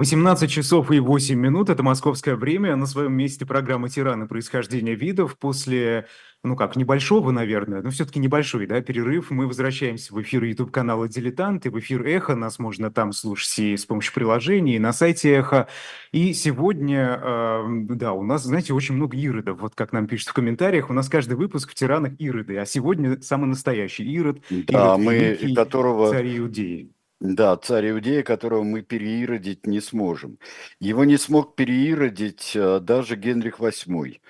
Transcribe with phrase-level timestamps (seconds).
[0.00, 4.26] 18 часов и 8 минут, это московское время, на своем месте программа «Тираны.
[4.26, 5.36] Происхождение видов».
[5.36, 6.06] После,
[6.42, 11.70] ну как, небольшого, наверное, но все-таки небольшой, да, перерыв, мы возвращаемся в эфир YouTube-канала «Дилетанты»,
[11.70, 15.68] в эфир «Эхо», нас можно там слушать и с помощью приложений, и на сайте «Эхо».
[16.12, 20.32] И сегодня, э, да, у нас, знаете, очень много иродов, вот как нам пишут в
[20.32, 24.98] комментариях, у нас каждый выпуск в «Тиранах» ироды, а сегодня самый настоящий ирод, да, ирод
[24.98, 26.08] мы, великий, которого...
[26.08, 26.90] царь Иудеи.
[27.20, 30.38] Да, царь Иудея, которого мы переиродить не сможем.
[30.80, 34.22] Его не смог переиродить э, даже Генрих VIII,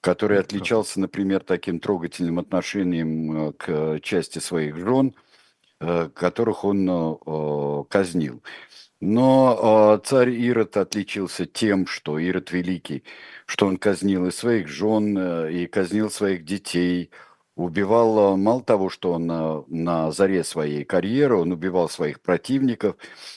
[0.00, 5.14] который отличался, например, таким трогательным отношением э, к части своих жен,
[5.80, 8.42] э, которых он казнил.
[9.02, 13.04] Но царь Ирод отличился тем, что Ирод Великий,
[13.46, 17.10] что он казнил и своих жен, и казнил своих детей–
[17.56, 22.96] убивал, мало того, что он на, на заре своей карьеры, он убивал своих противников,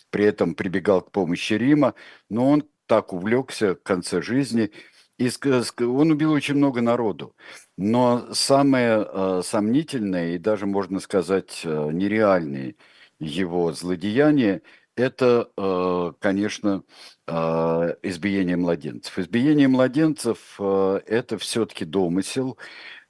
[0.10, 1.94] при этом прибегал к помощи Рима,
[2.30, 4.72] но он так увлекся в конце жизни,
[5.18, 5.30] и
[5.84, 7.36] он убил очень много народу.
[7.78, 12.76] Но самое э, сомнительное и даже, можно сказать, э, нереальное
[13.20, 14.62] его злодеяние–
[14.96, 16.84] это, э, конечно,
[17.28, 19.18] э, избиение младенцев.
[19.18, 22.58] Избиение младенцев э,– это все-таки домысел,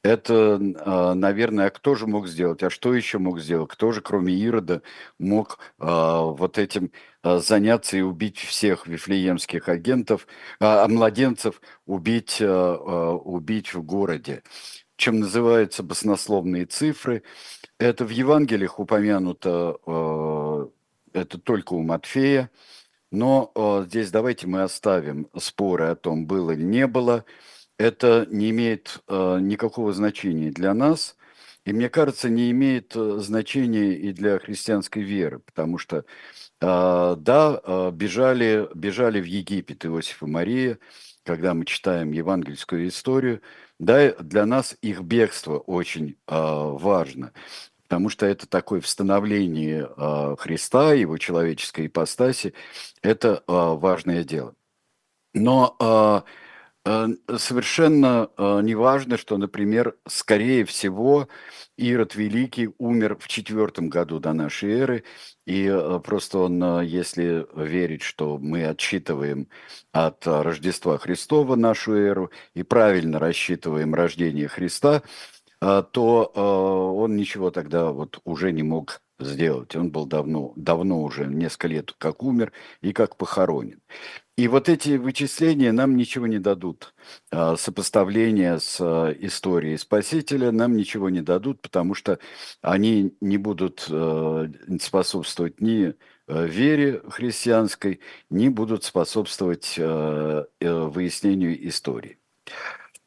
[0.04, 2.62] это, а, наверное, а кто же мог сделать?
[2.62, 3.70] А что еще мог сделать?
[3.72, 4.82] Кто же, кроме Ирода,
[5.18, 6.92] мог а, вот этим
[7.24, 10.28] заняться и убить всех вифлеемских агентов,
[10.60, 14.44] а младенцев убить, убить в городе?
[14.98, 17.24] Чем называются баснословные цифры?
[17.80, 19.78] Это в Евангелиях упомянуто,
[21.14, 22.52] это только у Матфея,
[23.10, 23.54] но
[23.88, 27.24] здесь давайте мы оставим споры о том, было или не было–
[27.78, 31.16] это не имеет э, никакого значения для нас,
[31.66, 36.06] и мне кажется, не имеет э, значения и для христианской веры, потому что,
[36.62, 40.80] э, да, бежали, бежали в Египет Иосиф и Мария,
[41.24, 43.42] когда мы читаем евангельскую историю,
[43.80, 47.34] да, для нас их бегство очень важно,
[47.84, 52.54] потому что это такое восстановление э, Христа, его человеческой ипостаси,
[53.02, 54.54] это важное дело.
[55.34, 56.24] Но
[56.86, 61.30] совершенно э, неважно, что, например, скорее всего,
[61.78, 65.04] Ирод Великий умер в четвертом году до нашей эры,
[65.46, 69.48] и э, просто он, если верить, что мы отсчитываем
[69.94, 75.04] от Рождества Христова нашу эру и правильно рассчитываем рождение Христа,
[75.62, 76.26] то
[76.98, 79.76] он ничего тогда вот уже не мог сделать.
[79.76, 82.52] Он был давно, давно уже, несколько лет как умер
[82.82, 83.82] и как похоронен.
[84.36, 86.96] И вот эти вычисления нам ничего не дадут.
[87.32, 92.18] А, сопоставление с а, историей Спасителя нам ничего не дадут, потому что
[92.62, 94.50] они не будут а,
[94.82, 95.94] способствовать ни
[96.28, 98.00] вере христианской,
[98.30, 102.18] не будут способствовать э, выяснению истории.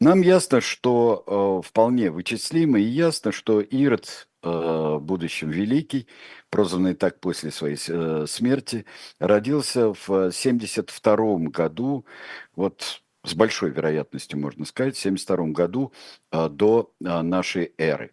[0.00, 6.06] Нам ясно, что вполне вычислимо, и ясно, что Ирод в будущем великий,
[6.50, 8.86] прозванный так после своей э, смерти,
[9.18, 12.06] родился в 72 году,
[12.54, 15.92] вот с большой вероятностью можно сказать, в 72 году
[16.32, 18.12] э, до э, нашей эры.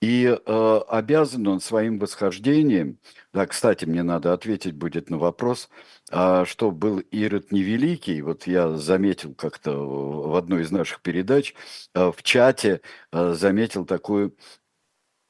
[0.00, 2.98] И э, обязан он своим восхождением,
[3.34, 5.68] да, кстати, мне надо ответить будет на вопрос,
[6.10, 11.54] а что был Ирод Невеликий, вот я заметил как-то в одной из наших передач,
[11.94, 12.80] э, в чате
[13.12, 14.34] э, заметил такую Э,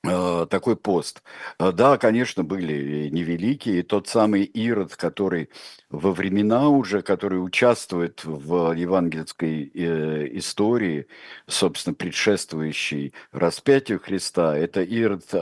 [0.02, 1.22] такой пост.
[1.58, 3.80] Э, да, конечно, были невеликие.
[3.80, 5.50] И тот самый Ирод, который
[5.90, 11.06] во времена уже, который участвует в евангельской э, истории,
[11.46, 15.34] собственно, предшествующей распятию Христа, это Ирод,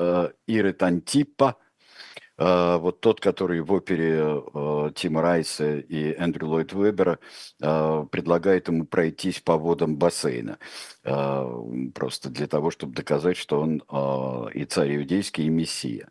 [0.47, 1.57] Ирод Антипа–
[2.39, 7.19] вот тот, который в опере а, Тима Райса и Эндрю Ллойд Вебера
[7.61, 10.59] а, предлагает ему пройтись по водам бассейна.
[11.03, 13.79] Просто для того, чтобы доказать, что он
[14.53, 16.09] и царь иудейский, и мессия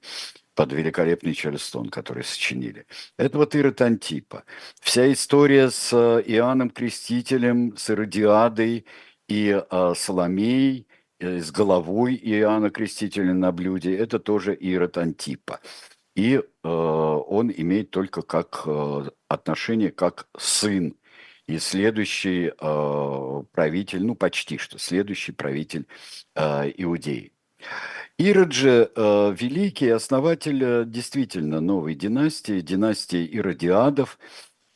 [0.56, 2.88] под великолепный Чарльстон, который сочинили.
[3.18, 4.44] Это вот Ирод Антипа.
[4.82, 8.86] Вся история с Иоанном Крестителем, с Иродиадой
[9.28, 9.64] и
[9.96, 10.88] Соломеей,
[11.20, 15.60] э, с головой Иоанна Крестителя на блюде, это тоже Ирод Антипа
[16.18, 20.96] и э, он имеет только как э, отношение как сын
[21.48, 25.86] и следующий э, правитель, ну почти что следующий правитель
[26.36, 27.34] э, Иудеи.
[28.18, 34.18] Ирод же э, великий основатель э, действительно новой династии, династии Иродиадов,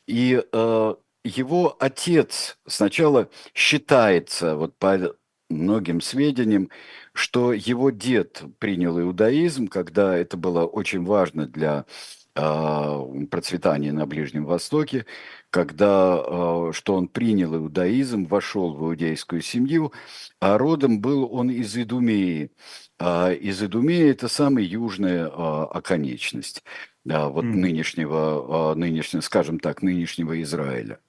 [0.08, 5.16] и э, его отец сначала считается, вот по
[5.50, 6.70] многим сведениям,
[7.14, 11.86] что его дед принял иудаизм, когда это было очень важно для
[12.34, 15.06] а, процветания на Ближнем Востоке,
[15.50, 19.92] когда, а, что он принял иудаизм, вошел в иудейскую семью,
[20.40, 22.52] а родом был он из Идумеи.
[22.98, 26.64] А из Идумеи это самая южная оконечность
[27.04, 27.56] вот mm.
[27.56, 31.00] нынешнего, нынешнего, скажем так, нынешнего Израиля.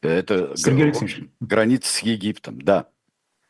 [0.00, 0.54] Это
[1.40, 2.88] граница с Египтом, да.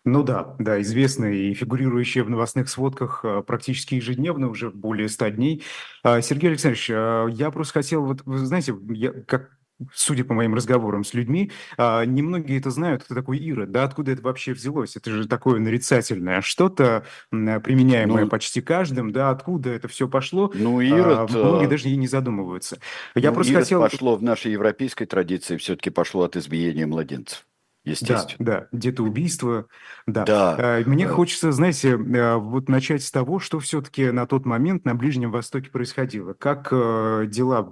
[0.05, 5.31] Ну да, да, известная и фигурирующая в новостных сводках а, практически ежедневно, уже более ста
[5.31, 5.63] дней.
[6.03, 9.51] А, Сергей Александрович, а, я просто хотел, вот, вы знаете, я, как
[9.93, 14.23] судя по моим разговорам с людьми, немногие это знают, кто такой Ира, да, откуда это
[14.23, 14.95] вообще взялось?
[14.95, 20.53] Это же такое нарицательное что-то, применяемое ну, почти каждым, да, откуда это все пошло?
[20.55, 21.31] Ну, Ирод...
[21.31, 22.79] Многие даже и не задумываются.
[23.17, 23.81] Я ну, просто Ирод хотел...
[23.83, 27.45] пошло в нашей европейской традиции, все-таки пошло от избиения младенцев
[27.85, 28.45] естественно.
[28.45, 29.67] Да, да, где-то убийство,
[30.07, 30.25] да.
[30.25, 30.57] да.
[30.59, 31.13] А, мне да.
[31.13, 35.71] хочется, знаете, а, вот начать с того, что все-таки на тот момент на Ближнем Востоке
[35.71, 36.35] происходило.
[36.35, 37.69] Как э, дела?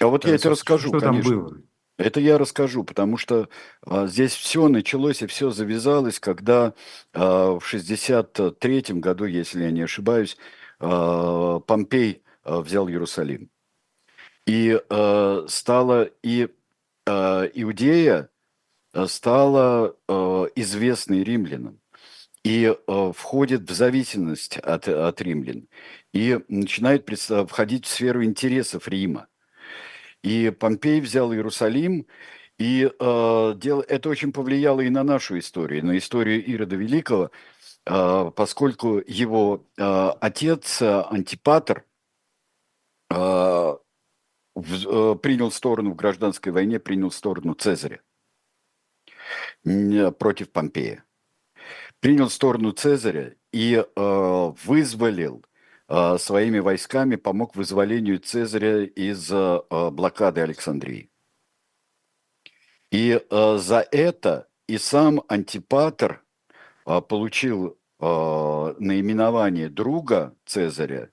[0.00, 1.30] А вот я это расскажу, Что конечно.
[1.30, 1.56] там было?
[1.98, 3.48] Это я расскажу, потому что
[3.82, 6.74] а, здесь все началось и все завязалось, когда
[7.14, 10.36] а, в 63 году, если я не ошибаюсь,
[10.78, 13.48] а, Помпей а, взял Иерусалим.
[14.46, 16.48] И а, стала и
[17.06, 18.35] а, Иудея Э,
[19.06, 21.80] стала э, известной римлянам
[22.44, 25.68] и э, входит в зависимость от, от римлян
[26.12, 27.08] и начинает
[27.48, 29.26] входить в сферу интересов Рима.
[30.22, 32.06] И Помпей взял Иерусалим,
[32.58, 37.30] и э, дело, это очень повлияло и на нашу историю, на историю Ирода Великого,
[37.84, 41.84] э, поскольку его э, отец Антипатр
[43.10, 43.86] э, в,
[44.56, 48.00] э, принял сторону в гражданской войне, принял сторону Цезаря
[50.18, 51.04] против Помпея.
[52.00, 55.44] Принял сторону Цезаря и э, вызволил
[55.88, 61.10] э, своими войсками, помог вызволению Цезаря из э, блокады Александрии.
[62.90, 66.22] И э, за это и сам Антипатр
[66.86, 71.10] э, получил э, наименование друга Цезаря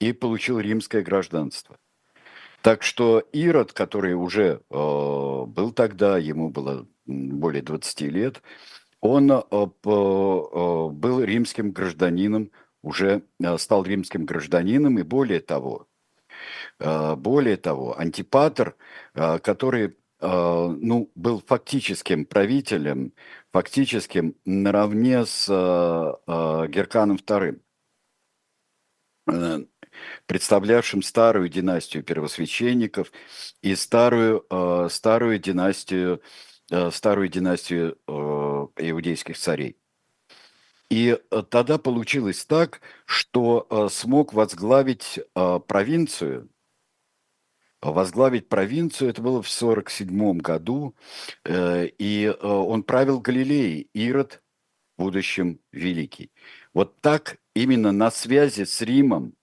[0.00, 1.78] и получил римское гражданство.
[2.60, 4.74] Так что Ирод, который уже э,
[5.46, 8.42] был тогда, ему было более 20 лет,
[9.04, 12.50] он э, э, был римским гражданином,
[12.82, 15.86] уже э, стал римским гражданином, и более того,
[16.78, 18.74] более того, Антипатр,
[19.14, 23.12] который ну, был фактическим правителем,
[23.52, 25.46] фактическим наравне с
[26.26, 27.60] Герканом II,
[30.26, 33.12] представлявшим старую династию первосвященников
[33.62, 34.44] и старую,
[34.90, 36.20] старую династию
[36.68, 39.76] старую династию э, иудейских царей.
[40.90, 45.20] И э, тогда получилось так, что смог возглавить
[45.66, 46.48] провинцию,
[47.82, 50.94] возглавить провинцию, это было в 1947 году,
[51.46, 54.42] и он правил Галилеей, Ирод,
[54.96, 56.30] в будущем великий.
[56.72, 59.34] Вот так именно на связи с Римом,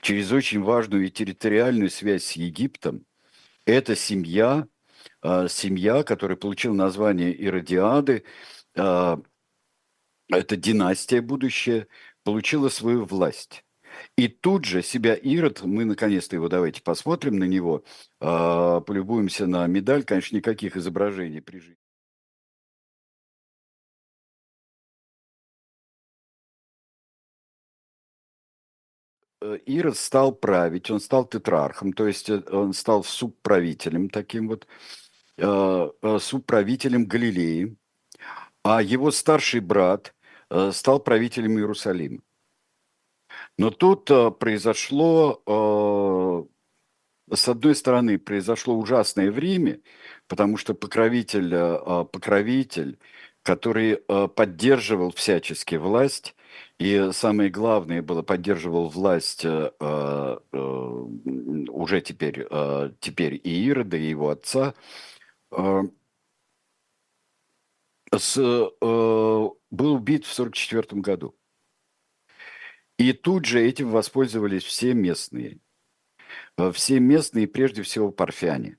[0.00, 3.06] через очень важную и территориальную связь с Египтом,
[3.64, 4.68] эта семья
[5.24, 8.24] а, семья, которая получила название Иродиады,
[8.76, 9.20] а,
[10.28, 11.88] это династия будущая,
[12.24, 13.64] получила свою власть.
[14.16, 17.84] И тут же себя Ирод, мы наконец-то его давайте посмотрим на него,
[18.20, 21.78] а, полюбуемся на медаль, конечно, никаких изображений при жизни.
[29.44, 34.66] Э, Ирод стал править, он стал тетрархом, то есть э, он стал субправителем таким вот.
[35.36, 37.76] Э, э, субправителем Галилеи,
[38.62, 40.14] а его старший брат
[40.48, 42.20] э, стал правителем Иерусалима.
[43.58, 45.42] Но тут произошло,
[47.32, 49.80] с одной стороны, произошло ужасное время,
[50.28, 51.50] потому что покровитель,
[52.12, 52.98] покровитель
[53.42, 56.36] который поддерживал всячески власть,
[56.78, 60.40] и самое главное было, поддерживал власть уже
[62.02, 62.46] теперь,
[63.00, 64.74] теперь и Ирода, и его отца,
[68.18, 71.34] с, э, был убит в 1944 году.
[72.98, 75.58] И тут же этим воспользовались все местные.
[76.56, 78.78] Э, все местные, прежде всего, парфяне.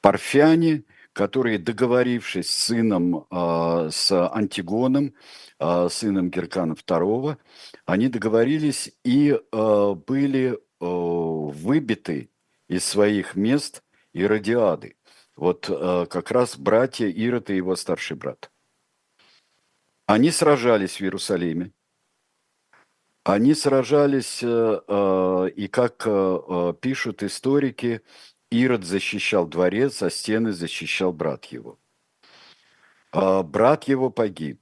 [0.00, 5.14] Парфяне, которые, договорившись с сыном, э, с Антигоном,
[5.88, 7.38] сыном Геркана II,
[7.86, 12.30] они договорились и были выбиты
[12.68, 14.96] из своих мест Иродиады.
[15.36, 18.50] Вот э, как раз братья Ирод и его старший брат.
[20.06, 21.72] Они сражались в Иерусалиме.
[23.24, 28.02] Они сражались, э, э, и как э, пишут историки,
[28.50, 31.78] Ирод защищал дворец, а стены защищал брат его.
[33.12, 34.60] А, брат его погиб.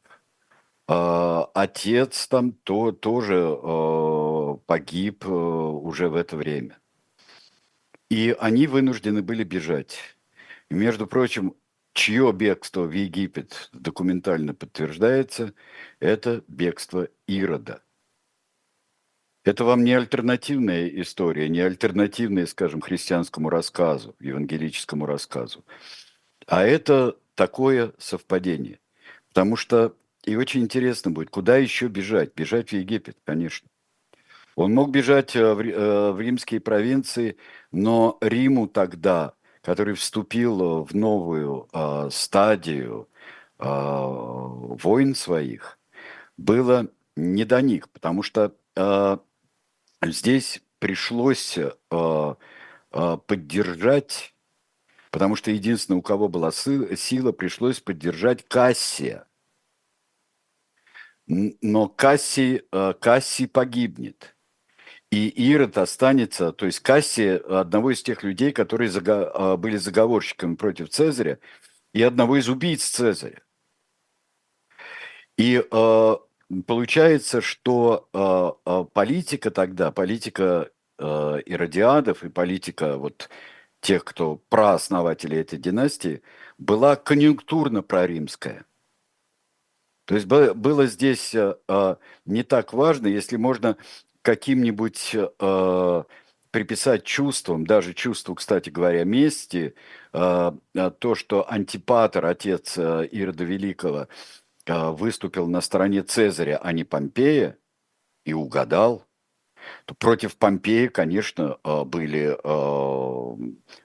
[0.86, 3.58] А, отец там то, тоже
[4.66, 6.78] погиб уже в это время.
[8.10, 9.98] И они вынуждены были бежать.
[10.72, 11.54] Между прочим,
[11.94, 15.54] чье бегство в Египет документально подтверждается,
[16.00, 17.82] это бегство Ирода–
[19.44, 25.64] это вам не альтернативная история, не альтернативная, скажем, христианскому рассказу, евангелическому рассказу,
[26.46, 28.78] а это такое совпадение.
[29.28, 32.32] Потому что и очень интересно будет, куда еще бежать?
[32.36, 33.68] Бежать в Египет, конечно.
[34.54, 37.36] Он мог бежать э, э, в римские провинции,
[37.72, 43.08] но Риму тогда, который вступил в новую э, стадию
[43.58, 45.78] э, войн своих,
[46.36, 49.18] было не до них, потому что э,
[50.02, 54.34] здесь пришлось э, э, поддержать,
[55.12, 59.26] потому что единственное, у кого была сила, пришлось поддержать Кассия.
[61.26, 64.31] Но Кассий, э, Кассий погибнет.
[65.12, 70.88] И Ирод останется, то есть Кассия одного из тех людей, которые зага, были заговорщиками против
[70.88, 71.38] Цезаря,
[71.94, 73.42] и одного из убийц Цезаря.
[75.36, 75.62] И
[76.66, 83.30] Получается, что э, э, политика тогда, политика э, иродиадов и политика вот
[83.80, 86.22] тех, кто прооснователи этой династии,
[86.58, 88.66] была конъюнктурно проримская.
[90.04, 93.78] То есть было здесь э, э, не так важно, если можно
[94.22, 96.04] каким-нибудь э,
[96.50, 99.74] приписать чувствам, даже чувству, кстати говоря, мести,
[100.12, 104.08] э, э то, что Антипатор, отец э, Ирода Великого,
[104.66, 107.58] а, выступил на стороне Цезаря, а не Помпея,
[108.24, 109.04] и угадал,
[109.86, 113.36] то против Помпея, конечно, а, были а,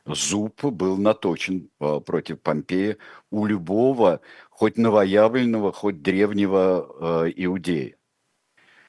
[0.06, 2.98] зуб был наточен против Помпея
[3.32, 7.96] у любого, хоть новоявленного, хоть древнего иудея.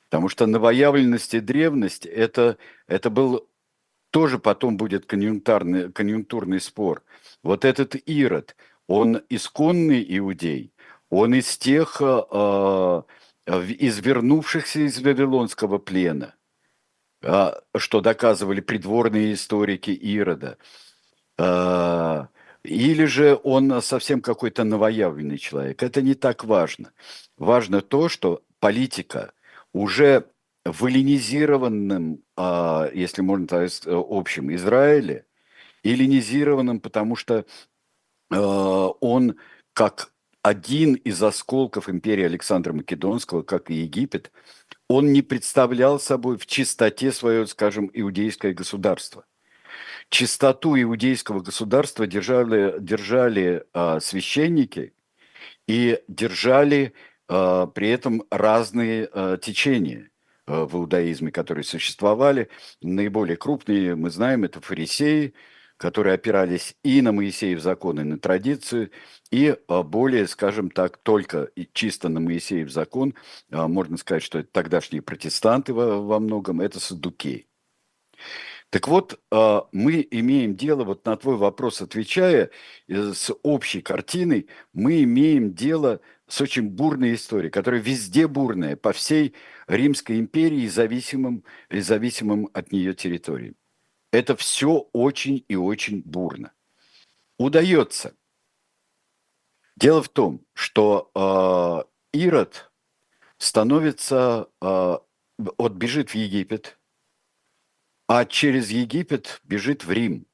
[0.08, 3.48] Потому что новоявленность и древность это, это был
[4.10, 7.02] тоже потом будет конъюнктурный, конъюнктурный спор.
[7.42, 10.72] Вот этот Ирод, он исконный иудей–
[11.10, 13.02] он из тех, э,
[13.46, 16.34] э, из вернувшихся из Вавилонского плена,
[17.22, 20.58] э, что доказывали придворные историки Ирода.
[21.38, 22.26] Э,
[22.62, 25.82] или же он совсем какой-то новоявленный человек.
[25.82, 26.92] Это не так важно.
[27.38, 29.32] Важно то, что политика
[29.72, 30.30] уже
[30.64, 35.26] в эллинизированном, э, если можно сказать, э, общем Израиле,
[35.84, 37.44] эллинизированном, потому что
[38.30, 39.36] э, он
[39.72, 44.32] как один из осколков империи Александра Македонского, как и Египет,
[44.88, 49.24] он не представлял собой в чистоте свое, скажем, иудейское государство.
[50.08, 54.94] Чистоту иудейского государства держали, держали а, священники
[55.66, 56.98] и держали а,
[57.28, 60.10] при этом разные а, течения
[60.46, 62.48] а, в иудаизме, которые существовали.
[62.80, 65.34] Наиболее крупные, мы знаем, это фарисеи,
[65.76, 68.90] которые опирались и на Моисеев закон, и на традицию,
[69.30, 73.14] и а, более, скажем так, только чисто на Моисеев закон,
[73.50, 77.46] а, можно сказать, что это тогдашние протестанты во, во многом, это садукеи.
[78.70, 82.50] Так вот, а, мы имеем дело, вот на твой вопрос отвечая,
[82.86, 88.92] э, с общей картиной, мы имеем дело с очень бурной историей, которая везде бурная, по
[88.92, 89.34] всей
[89.68, 93.56] Римской империи и зависимым, и зависимым от нее территориям.
[94.12, 96.52] Это все очень и очень бурно.
[97.38, 98.14] Удается.
[99.76, 102.70] Дело в том, что э, Ирод
[103.38, 104.98] становится, э,
[105.38, 106.77] вот бежит в Египет,
[108.08, 110.26] а через Египет бежит в Рим.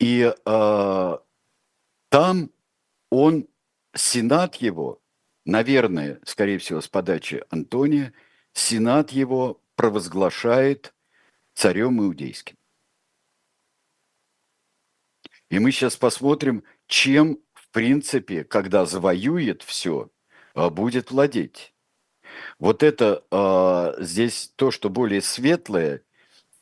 [0.00, 1.18] И э,
[2.08, 2.50] там
[3.10, 3.48] он,
[3.94, 5.00] сенат его,
[5.44, 8.12] наверное, скорее всего, с подачи Антония,
[8.52, 10.94] сенат его провозглашает
[11.54, 12.58] царем иудейским.
[15.48, 20.10] И мы сейчас посмотрим, чем, в принципе, когда завоюет все,
[20.54, 21.72] а, будет владеть.
[22.58, 26.02] Вот это э, здесь то, что более светлое,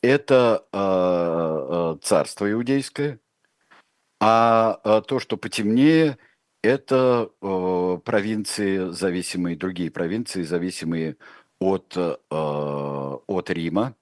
[0.01, 3.19] это э, царство иудейское,
[4.19, 6.17] а то, что потемнее,
[6.63, 11.17] это э, провинции зависимые, другие провинции, зависимые
[11.59, 13.95] от, э, от Рима,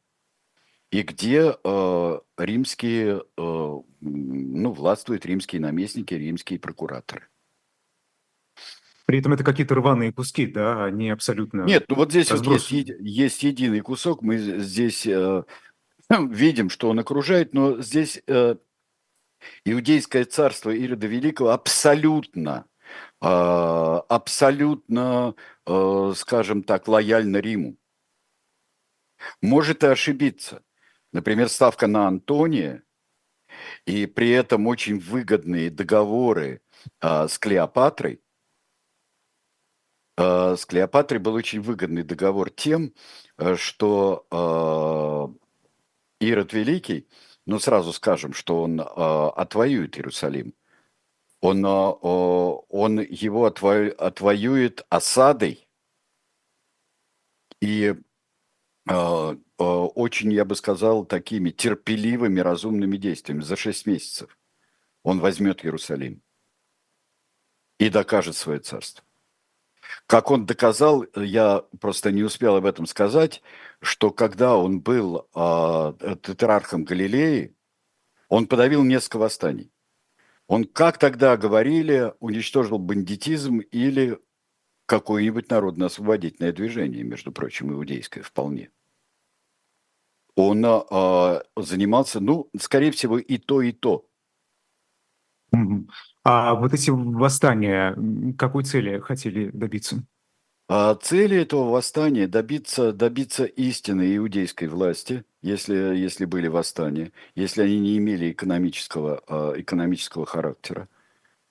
[0.91, 7.27] и где э, римские, э, ну, властвуют римские наместники, римские прокураторы.
[9.09, 12.71] При этом это какие-то рваные куски, да, они абсолютно Нет, ну вот здесь вот есть,
[12.99, 15.45] есть единый кусок, мы здесь э,
[16.11, 18.57] видим, что он окружает, но здесь э,
[19.65, 22.67] иудейское царство Ирода Великого абсолютно,
[23.19, 25.33] э, абсолютно,
[25.65, 27.77] э, скажем так, лояльно Риму.
[29.41, 30.61] Может и ошибиться.
[31.13, 32.83] Например, ставка на Антония,
[33.87, 36.61] и при этом очень выгодные договоры
[37.01, 38.21] э, с Клеопатрой.
[40.19, 42.93] Э, с Клеопатрой был очень выгодный договор тем,
[43.38, 44.27] э, что
[46.19, 47.07] э, Ирод Великий,
[47.45, 50.53] ну сразу скажем, что он отвоюет Иерусалим.
[51.41, 55.69] Он, он его отво, отвоюет осадой
[57.61, 57.95] и
[58.85, 63.41] очень, я бы сказал, такими терпеливыми, разумными действиями.
[63.41, 64.38] За шесть месяцев
[65.03, 66.21] он возьмет Иерусалим
[67.79, 69.05] и докажет свое царство.
[70.09, 73.43] Как он доказал, я просто не успел об этом сказать,
[73.79, 77.55] что когда он был э, тетрархом Галилеи,
[78.27, 79.71] он подавил несколько восстаний.
[80.47, 84.17] Он, как тогда говорили, уничтожил бандитизм или
[84.87, 88.71] какое-нибудь народно-освободительное движение, между прочим, иудейское вполне
[90.39, 94.05] он а, занимался, ну, скорее всего, и то, и то.
[96.31, 97.98] А вот эти восстания,
[98.38, 100.03] какой цели хотели добиться?
[100.67, 107.79] А цели этого восстания добиться, добиться истины иудейской власти, если, если были восстания, если они
[107.79, 110.88] не имели экономического, а, экономического характера,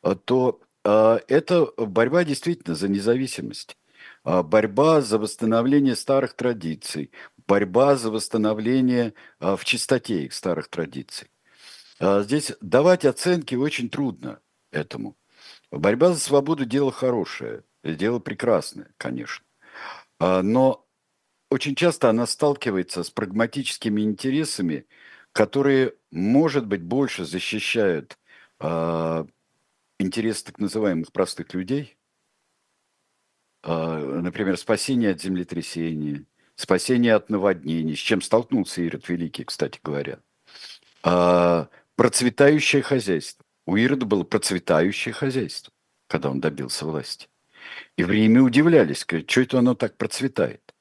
[0.02, 3.76] а, то а, это борьба действительно за независимость,
[4.22, 7.10] борьба за восстановление старых традиций,
[7.48, 11.26] борьба за восстановление в чистоте их старых традиций.
[12.00, 14.38] Здесь давать оценки очень трудно
[14.70, 15.16] этому.
[15.70, 19.44] Борьба за свободу– дело хорошее, дело прекрасное, конечно.
[20.18, 20.86] А, но
[21.50, 24.86] очень часто она сталкивается с прагматическими интересами,
[25.32, 28.18] которые, может быть, больше защищают
[30.00, 31.96] интересы так называемых простых людей,
[33.62, 36.24] например, спасение от землетрясения–
[36.58, 40.18] спасение от наводнений, с чем столкнулся Ирод Великий, кстати говоря.
[41.04, 43.44] А, процветающее хозяйство.
[43.68, 45.70] У Ирода было процветающее хозяйство,
[46.06, 47.28] когда он добился власти.
[47.98, 50.74] И в Риме удивлялись, что это оно так процветает.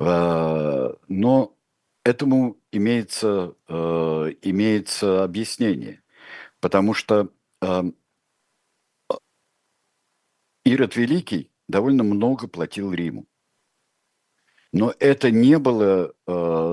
[0.00, 1.56] А, но
[2.02, 6.02] этому имеется, а, имеется объяснение,
[6.58, 7.84] потому что а,
[10.64, 13.26] Ирод Великий довольно много платил Риму.
[14.72, 16.14] Но это не было,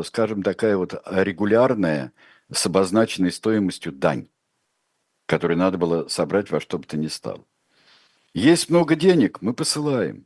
[0.04, 2.14] скажем, такая вот регулярная
[2.52, 4.28] с обозначенной стоимостью дань,
[5.30, 7.46] которую надо было собрать во что бы то ни стало.
[8.34, 10.26] Есть много денег, мы посылаем.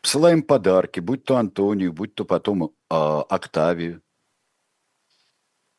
[0.00, 4.00] Посылаем подарки, будь то Антонию, будь то потом э, Октавию.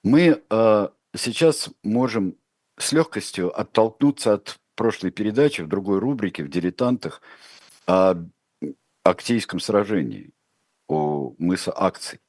[0.04, 2.36] Мы э, сейчас можем
[2.78, 7.22] с легкостью оттолкнуться от прошлой передачи в другой рубрике, в «Дилетантах»,
[7.88, 8.16] о
[9.04, 10.32] Актейском сражении
[10.90, 12.20] у мыса акций.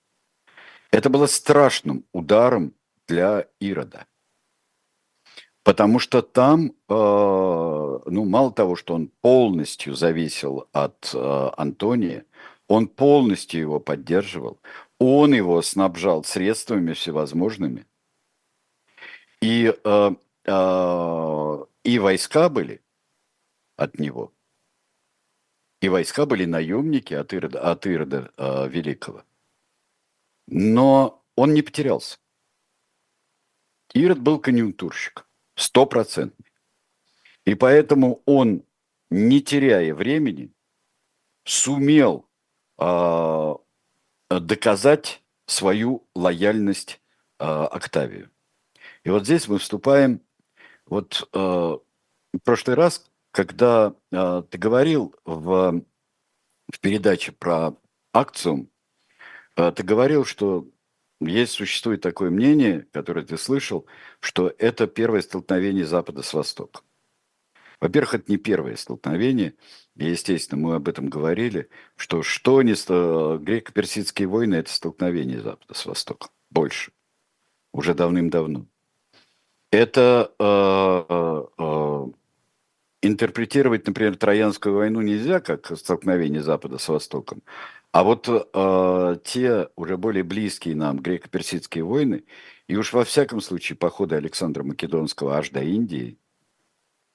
[0.92, 2.72] Это было страшным ударом
[3.08, 4.06] для Ирода.
[5.62, 12.24] Потому что там, э, ну, мало того, что он полностью зависел от э, Антония,
[12.66, 14.58] он полностью его поддерживал,
[14.98, 17.86] он его снабжал средствами всевозможными.
[19.42, 20.10] И, э,
[21.84, 22.82] и войска были
[23.76, 24.32] от него–
[25.80, 28.30] и войска были наемники от Ирода, от Ирода
[28.68, 29.24] Великого.
[30.46, 32.18] Но он не потерялся.
[33.94, 35.26] Ирод был конъюнктурщик,
[35.60, 36.46] стопроцентный.
[37.44, 38.62] И поэтому он,
[39.10, 40.52] не теряя времени,
[41.44, 42.28] сумел
[42.78, 43.54] э,
[44.30, 47.00] доказать свою лояльность
[47.38, 48.30] э, Октавию.
[49.04, 50.20] И вот здесь мы вступаем,
[50.86, 55.82] вот э, в прошлый раз когда э, ты говорил в,
[56.72, 57.74] в передаче про
[58.12, 58.68] акцию,
[59.56, 60.66] э, ты говорил, что
[61.20, 63.86] есть, существует такое мнение, которое ты слышал,
[64.20, 66.82] что это первое столкновение Запада с Востоком.
[67.80, 69.54] Во-первых, это не первое столкновение.
[69.96, 76.30] Естественно, мы об этом говорили, что что не греко-персидские войны– это столкновение Запада с Востоком.
[76.50, 76.92] Больше.
[77.72, 78.66] Уже давным-давно.
[79.70, 82.06] Это э, э,
[83.02, 87.42] интерпретировать, например, Троянскую войну нельзя как столкновение Запада с Востоком,
[87.92, 92.24] а вот э, те уже более близкие нам греко-персидские войны,
[92.68, 96.18] и уж во всяком случае походы Александра Македонского аж до Индии,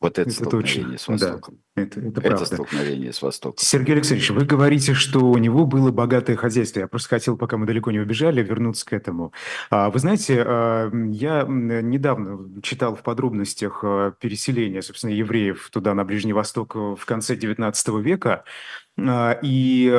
[0.01, 1.59] Вот это, Это столкновение точно, с да, Востоком.
[1.75, 2.45] это, это Это правда.
[2.45, 3.57] столкновение с Востоком.
[3.59, 6.81] Сергей Алексеевич, вы говорите, что у него было богатое хозяйство.
[6.81, 9.31] Я просто хотел, пока мы далеко не убежали, вернуться к этому.
[9.69, 16.03] А, Вы знаете, а, я недавно читал в подробностях а, переселение, собственно, евреев туда, на
[16.03, 18.43] Ближний Восток, э, в конце XIX века.
[18.97, 19.89] А, И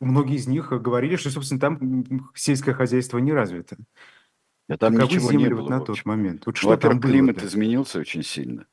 [0.00, 3.76] многие из них говорили, что, собственно, там сельское хозяйство не развито.
[4.68, 6.42] А там Каковы ничего не было, вот на тот момент?
[6.46, 7.46] Вот Ну, Во-первых, климат да?
[7.46, 8.66] изменился очень сильно,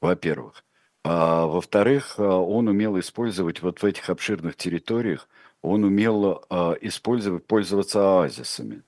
[0.00, 0.64] во-первых.
[1.04, 5.28] А во-вторых, а, он умел использовать вот в этих обширных территориях,
[5.60, 8.82] он умел а, использовать, пользоваться оазисами.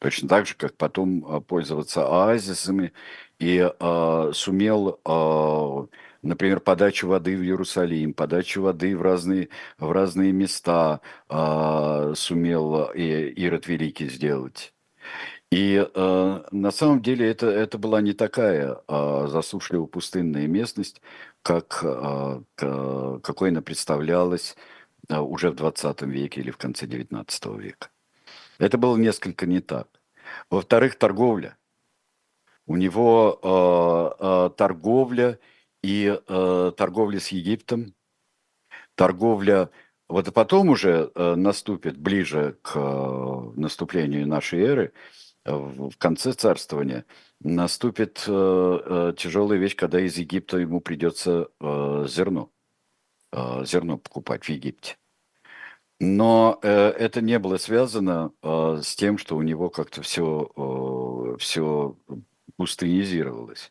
[0.00, 2.92] Точно так же, как потом а, пользоваться оазисами
[3.38, 5.00] и а, сумел,
[6.22, 13.02] например, подачу воды в Иерусалим, подачу воды в разные, в разные места а, сумел и
[13.30, 14.74] Ирод Великий сделать.
[15.50, 21.02] И э, на самом деле это, это была не такая э, засушливо-пустынная местность,
[21.42, 24.56] как, э, к- какой она представлялась
[25.08, 27.90] э, уже в 20 веке или в конце 19 века.
[28.58, 29.88] Это было несколько не так.
[30.50, 31.56] Во-вторых, торговля.
[32.66, 35.38] У него э, э, торговля
[35.82, 37.94] и э, торговля с Египтом,
[38.94, 39.70] торговля,
[40.08, 44.92] вот и потом уже э, наступит ближе к э, наступлению нашей эры,
[45.44, 47.04] э, в конце царствования,
[47.40, 52.50] наступит э, э, тяжелая вещь, когда из Египта ему придется э, зерно,
[53.32, 54.96] э, зерно покупать в Египте.
[56.00, 61.36] Но э, это не было связано э, с тем, что у него как-то все, э,
[61.38, 61.96] все
[62.56, 63.70] пустынизировалось.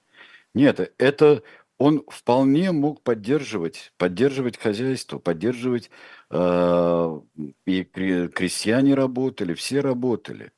[0.53, 1.43] Нет, это
[1.79, 5.89] он вполне мог поддерживать, поддерживать хозяйство, поддерживать,
[6.29, 7.21] э,
[7.65, 10.51] и кре- крестьяне работали, все работали.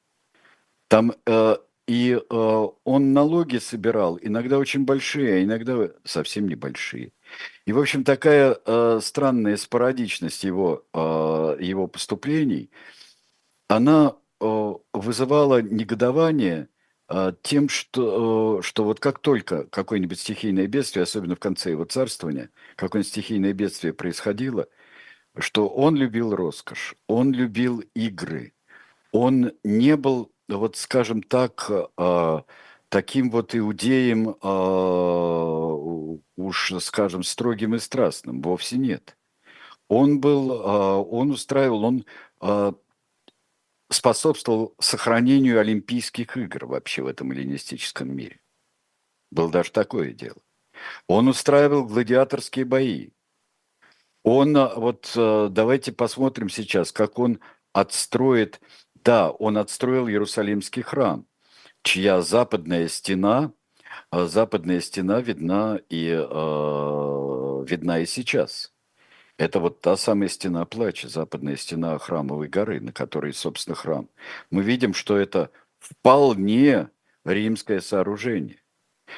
[0.89, 1.57] Там э,
[1.87, 7.13] и э, он налоги собирал, иногда очень большие, а иногда совсем небольшие.
[7.65, 12.71] И, в общем, такая э, странная спорадичность его, э, его поступлений,
[13.69, 16.69] она э, вызывала негодование
[17.41, 22.49] тем, что, э, что вот как только какое-нибудь стихийное бедствие, особенно в конце его царствования,
[22.75, 24.67] какое-нибудь стихийное бедствие происходило,
[25.37, 28.53] что он любил роскошь, он любил игры,
[29.11, 32.41] он не был, вот скажем так, э,
[32.89, 34.47] таким вот иудеем, э,
[36.37, 39.17] уж скажем, строгим и страстным, вовсе нет.
[39.87, 42.05] Он был, он устраивал, он
[43.91, 48.39] способствовал сохранению Олимпийских игр вообще в этом эллинистическом мире.
[49.31, 50.37] Было даже такое дело.
[51.07, 53.09] Он устраивал гладиаторские бои.
[54.23, 57.39] Он, а, вот э, давайте посмотрим сейчас, как он
[57.73, 58.61] отстроит,
[58.95, 61.25] да, он отстроил Иерусалимский храм,
[61.81, 63.51] чья западная стена,
[64.11, 68.71] а, западная стена видна и, э, видна и сейчас.
[69.37, 74.09] Это вот та самая стена плача, западная стена храмовой горы, на которой, собственно, храм.
[74.51, 76.89] Мы видим, что это вполне
[77.25, 78.57] римское сооружение.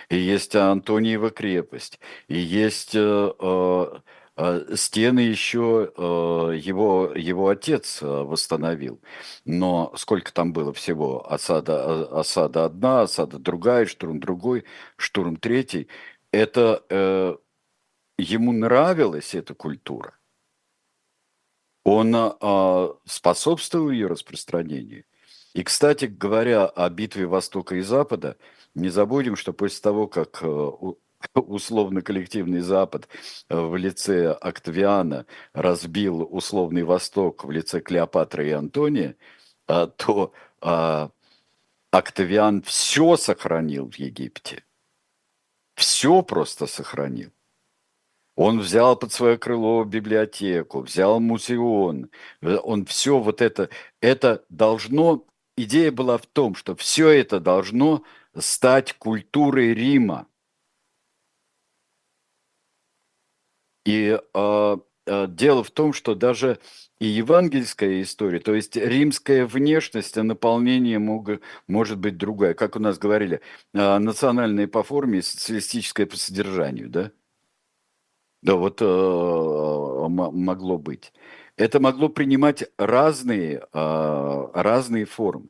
[0.09, 3.85] И есть Антониева крепость, и есть э, э,
[4.37, 6.01] э, стены еще э,
[6.59, 9.01] его, его отец э, восстановил.
[9.45, 11.31] Но сколько там было всего?
[11.31, 14.65] Осада, э, осада одна, осада другая, штурм другой,
[14.97, 15.87] штурм третий.
[16.31, 17.39] Это
[18.17, 20.17] ему нравилась эта культура.
[21.83, 25.03] Он э, способствовал ее распространению.
[25.53, 28.37] И, кстати говоря, о битве Востока и Запада,
[28.73, 30.47] не забудем, что после того, как э,
[31.35, 33.07] условно-коллективный Запад
[33.49, 39.15] э, в лице Октавиана разбил условный Восток в лице Клеопатры и Антония,
[39.67, 41.11] а, то а,
[41.91, 44.63] Октавиан все сохранил в Египте.
[45.75, 47.31] Все просто сохранил.
[48.35, 52.09] Он взял под свое крыло библиотеку, взял музеон.
[52.41, 53.69] Он все вот это,
[54.01, 58.03] это должно, идея была в том, что все это должно
[58.35, 60.27] стать культурой Рима.
[63.85, 66.59] И э, э, дело в том, что даже
[66.99, 72.53] и евангельская история, то есть римская внешность, а наполнение мог- может быть другая.
[72.53, 73.41] Как у нас говорили,
[73.73, 77.11] э, национальная по форме, социалистическая по содержанию, да?
[78.43, 81.13] Да, вот э, могло быть.
[81.55, 85.47] Это могло принимать разные, э, разные формы.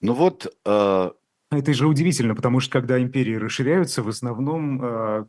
[0.00, 1.10] Ну вот, э,
[1.50, 5.26] Это же удивительно, потому что когда империи расширяются, в основном э,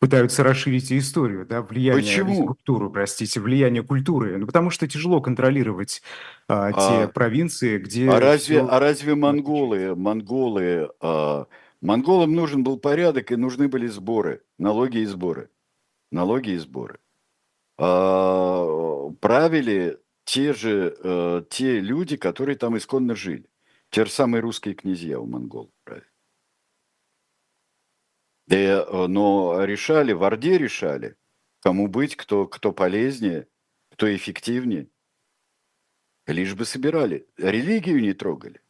[0.00, 2.46] пытаются расширить и историю, да, влияние, Почему?
[2.46, 4.36] культуру, простите, влияние культуры.
[4.38, 6.02] Ну, потому что тяжело контролировать
[6.48, 8.66] а, те а, провинции, где а разве, все...
[8.68, 11.44] а разве монголы, монголы, э,
[11.84, 15.50] Монголам нужен был порядок и нужны были сборы, налоги и сборы.
[16.10, 16.98] Налоги и сборы.
[17.76, 23.50] А, правили те же, э, те люди, которые там исконно жили.
[23.90, 26.06] Те же самые русские князья у монголов правили.
[28.48, 31.16] Э, но решали, в Орде решали,
[31.60, 33.46] кому быть, кто, кто полезнее,
[33.90, 34.88] кто эффективнее.
[36.26, 37.28] Лишь бы собирали.
[37.36, 38.63] Религию не трогали.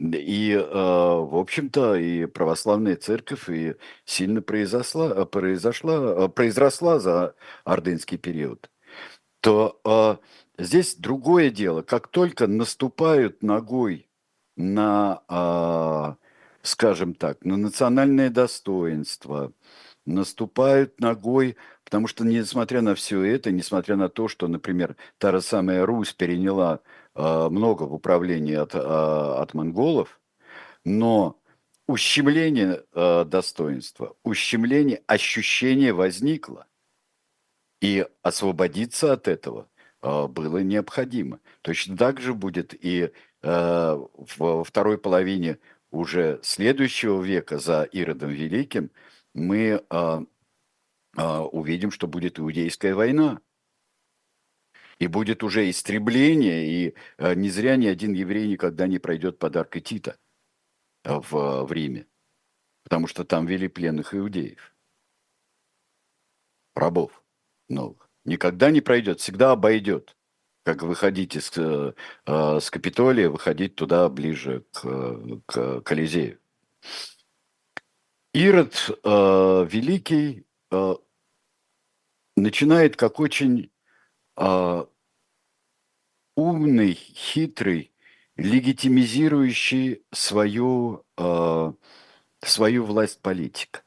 [0.00, 3.74] И, э, в общем-то, и православная церковь и
[4.06, 7.34] сильно произошла, произошла, произросла за
[7.64, 8.70] ордынский период.
[9.40, 11.82] То э, здесь другое дело.
[11.82, 14.08] Как только наступают ногой
[14.56, 16.14] на, э,
[16.62, 19.52] скажем так, на национальное достоинство,
[20.06, 25.42] наступают ногой, потому что, несмотря на все это, несмотря на то, что, например, та же
[25.42, 26.80] самая Русь переняла
[27.20, 30.20] много в управлении от, э, от монголов,
[30.84, 31.38] но
[31.86, 36.66] ущемление э, достоинства, ущемление ощущения возникло.
[37.80, 39.68] И освободиться от этого
[40.02, 41.40] было необходимо.
[41.62, 43.10] Точно так же будет и
[43.42, 45.58] во второй половине
[45.90, 48.90] уже следующего века за Иродом Великим–
[49.34, 49.84] мы
[51.16, 53.40] увидим, что будет иудейская война.
[55.00, 59.80] И будет уже истребление, и а, не зря ни один еврей никогда не пройдет подарка
[59.80, 60.18] Тита
[61.02, 62.06] а, в, в Риме,
[62.84, 64.74] потому что там вели пленных иудеев,
[66.74, 67.24] рабов
[67.68, 68.08] новых.
[68.24, 70.16] Никогда не пройдет, всегда обойдет.
[70.62, 71.94] Как выходить из, э,
[72.26, 76.38] с Капитолия, выходить туда ближе к, к Колизею.
[78.34, 80.94] Ирод э, Великий э,
[82.36, 83.72] начинает как очень
[84.36, 84.86] э,
[86.40, 87.92] умный, хитрый,
[88.36, 91.72] легитимизирующий свою, э,
[92.42, 93.84] свою власть политик.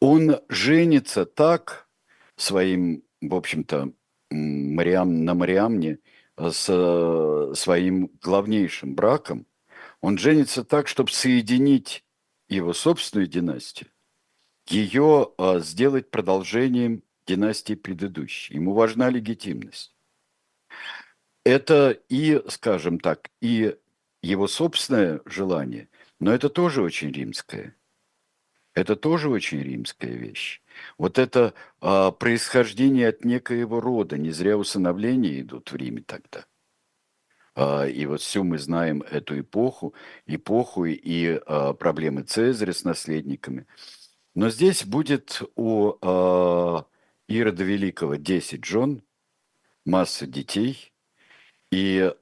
[0.00, 1.88] Он женится так
[2.36, 3.92] своим, в общем-то,
[4.30, 5.98] Мариам, на Мариамне
[6.36, 9.46] с э, своим главнейшим браком.
[10.00, 12.04] Он женится так, чтобы соединить
[12.48, 13.88] его собственную династию,
[14.66, 18.54] ее а, сделать продолжением династии предыдущей.
[18.54, 19.91] Ему важна легитимность.
[21.44, 23.76] Это и, скажем так, и
[24.22, 25.88] его собственное желание,
[26.20, 27.76] но это тоже очень римское.
[28.74, 30.62] Это тоже очень римская вещь.
[30.96, 36.46] Вот это а, происхождение от некоего рода, не зря усыновления идут в Риме тогда.
[37.54, 39.94] А, и вот всю мы знаем эту эпоху,
[40.26, 43.66] эпоху и а, проблемы Цезаря с наследниками.
[44.34, 46.86] Но здесь будет у а,
[47.28, 49.02] Ирода Великого 10 жен,
[49.84, 50.91] масса детей.
[51.72, 52.14] И,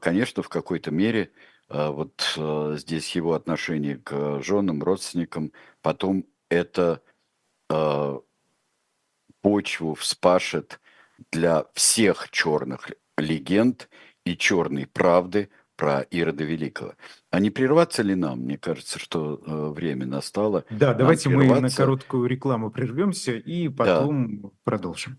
[0.00, 1.30] конечно, в какой-то мере
[1.68, 2.38] вот
[2.78, 7.02] здесь его отношение к женам, родственникам, потом это
[9.42, 10.80] почву вспашет
[11.30, 13.90] для всех черных легенд–
[14.28, 16.94] и черной правды про Ирода Великого.
[17.30, 18.40] А не прерваться ли нам?
[18.40, 20.64] Мне кажется, что э, время настало.
[20.70, 24.48] Да, давайте мы на короткую рекламу прервемся и потом да.
[24.64, 25.18] продолжим.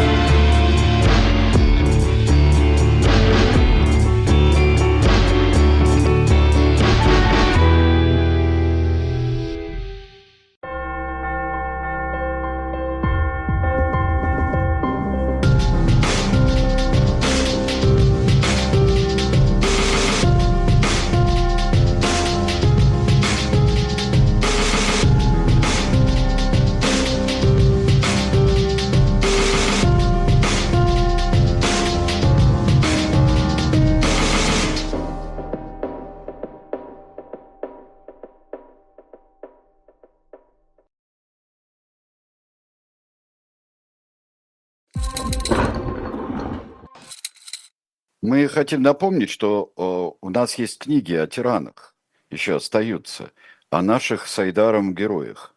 [48.31, 51.93] Мы хотим напомнить, что э, у нас есть книги о тиранах,
[52.29, 53.31] еще остаются,
[53.69, 55.53] о наших с Айдаром героях.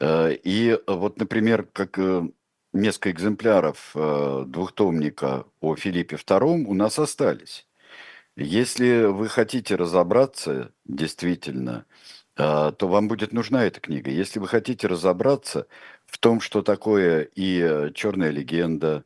[0.00, 2.22] Э, и вот, например, как э,
[2.72, 7.66] несколько экземпляров двухтомника о Филиппе II у нас остались.
[8.36, 11.84] Если вы хотите разобраться действительно,
[12.36, 14.10] то вам будет нужна эта книга.
[14.10, 15.66] Если вы хотите разобраться
[16.06, 19.04] в том, что такое и черная легенда,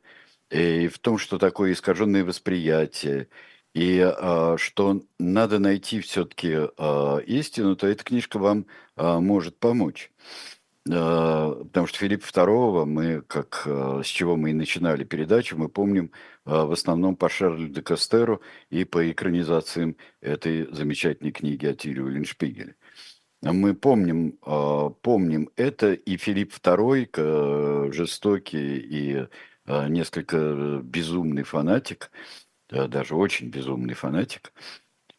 [0.49, 3.27] и в том, что такое искаженное восприятие,
[3.73, 10.11] и а, что надо найти все-таки а, истину, то эта книжка вам а, может помочь.
[10.91, 15.69] А, потому что Филиппа II, мы, как, а, с чего мы и начинали передачу, мы
[15.69, 16.11] помним
[16.45, 22.03] а, в основном по Шарлю де Кастеру и по экранизациям этой замечательной книги о Тире
[22.03, 22.75] Уллиншпигеле.
[23.41, 24.33] Мы помним,
[25.01, 29.27] помним это, и Филипп II, жестокий и
[29.69, 32.11] несколько безумный фанатик,
[32.69, 34.51] даже очень безумный фанатик,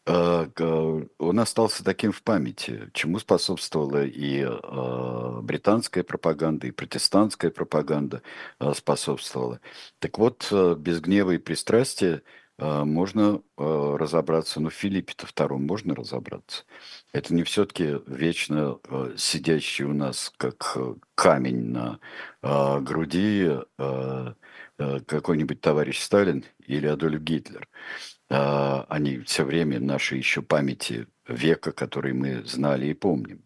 [0.07, 4.45] он остался таким в памяти, чему способствовала и
[5.43, 8.23] британская пропаганда, и протестантская пропаганда
[8.75, 9.61] способствовала.
[9.99, 12.23] Так вот, без гнева и пристрастия
[12.61, 16.65] можно разобраться, ну, в Филиппе-то втором можно разобраться.
[17.13, 18.79] Это не все-таки вечно
[19.17, 20.77] сидящий у нас как
[21.15, 21.99] камень на
[22.81, 23.51] груди
[24.77, 27.69] какой-нибудь товарищ Сталин или Адольф Гитлер.
[28.33, 33.43] А, они все время наши еще памяти века, который мы знали и помним.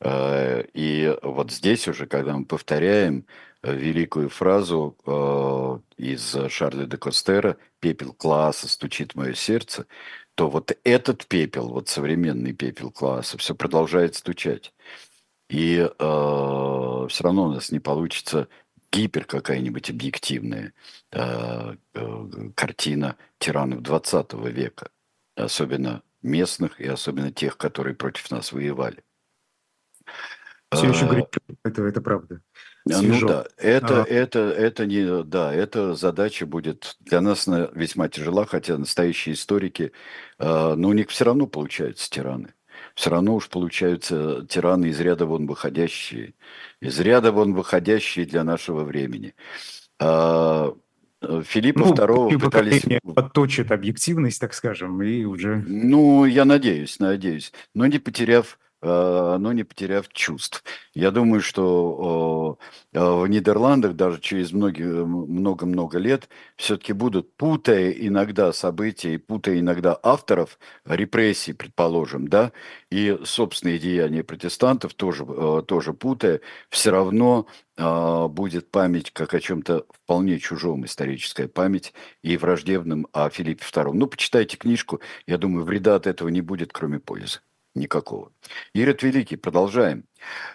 [0.00, 3.26] А, и вот здесь уже, когда мы повторяем
[3.62, 9.86] великую фразу а, из Шарля де Костера «Пепел класса стучит мое сердце»,
[10.38, 14.72] то вот этот пепел, вот современный пепел класса, все продолжает стучать.
[15.48, 18.48] И э, все равно у нас не получится
[18.92, 20.74] гипер какая-нибудь объективная
[21.10, 24.90] э, э, картина тиранов 20 века,
[25.36, 29.02] особенно местных и особенно тех, которые против нас воевали.
[30.70, 31.26] Все еще говорит,
[31.64, 32.42] это, это правда.
[32.86, 33.26] Свежо.
[33.26, 34.06] Ну да, это, а.
[34.06, 39.92] это, это не, да, эта задача будет для нас весьма тяжела, хотя настоящие историки,
[40.38, 42.54] э, но у них все равно получаются тираны
[42.94, 46.34] все равно уж получаются тираны из ряда вон выходящие,
[46.80, 49.34] из ряда вон выходящие для нашего времени.
[50.00, 50.72] Э,
[51.20, 52.84] Филиппа ну, II пытались...
[53.14, 55.62] Подточит объективность, так скажем, и уже...
[55.66, 57.52] Ну, я надеюсь, надеюсь.
[57.74, 60.62] Но не потеряв Э, но не потеряв чувств.
[60.94, 62.58] Я думаю, что
[62.92, 69.98] э, в Нидерландах даже через много-много лет все-таки будут, путая иногда события и путая иногда
[70.02, 72.52] авторов репрессий, предположим, да,
[72.90, 77.46] и собственные деяния протестантов тоже, э, тоже путая, все равно
[78.30, 83.92] будет память как о чем-то вполне чужом, историческая память и враждебным о Филиппе II.
[83.92, 87.38] Ну, почитайте книжку, я думаю, вреда от этого не будет, кроме пользы
[87.78, 88.32] никакого.
[88.74, 90.04] Ирод Великий, продолжаем.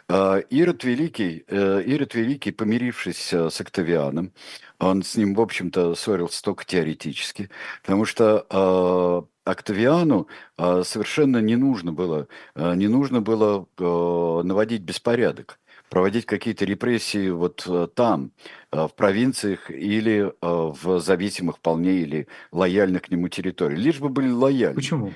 [0.07, 4.33] А, Ирод Великий, э, Ирод Великий, помирившись э, с Октавианом,
[4.79, 7.49] он с ним, в общем-то, ссорился только теоретически,
[7.81, 15.59] потому что а, Октавиану а, совершенно не нужно было, не нужно было наводить беспорядок
[15.89, 18.31] проводить какие-то репрессии вот там,
[18.71, 23.79] в провинциях или в зависимых вполне или лояльных к нему территориях.
[23.79, 24.73] Лишь бы были лояльны.
[24.73, 25.13] Почему?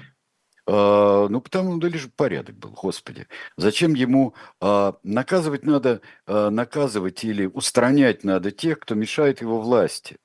[0.70, 3.28] А, ну, потому что лишь порядок был, господи.
[3.56, 10.18] Зачем ему а, наказывать надо, а, наказывать или устранять надо тех, кто мешает его власти.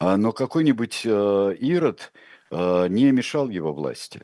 [0.00, 2.12] Но какой-нибудь Ирод
[2.50, 4.22] не мешал его власти.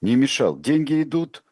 [0.00, 0.58] Не мешал.
[0.58, 1.44] Деньги идут,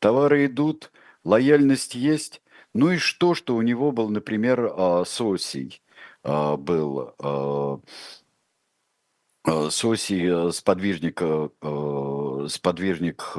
[0.00, 0.90] товары идут,
[1.22, 2.42] лояльность есть.
[2.74, 5.80] Ну и что, что у него был, например, Сосий
[6.24, 7.14] был
[9.46, 13.36] Соси, э, сподвижник, э, сподвижник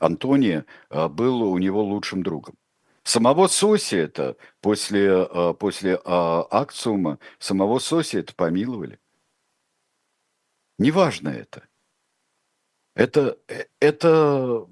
[0.00, 2.56] Антония, был у него лучшим другом.
[3.04, 5.26] Самого Соси это после,
[5.58, 8.98] после акциума, самого Соси это помиловали.
[10.78, 11.68] Неважно это.
[12.94, 13.38] Это,
[13.78, 14.66] это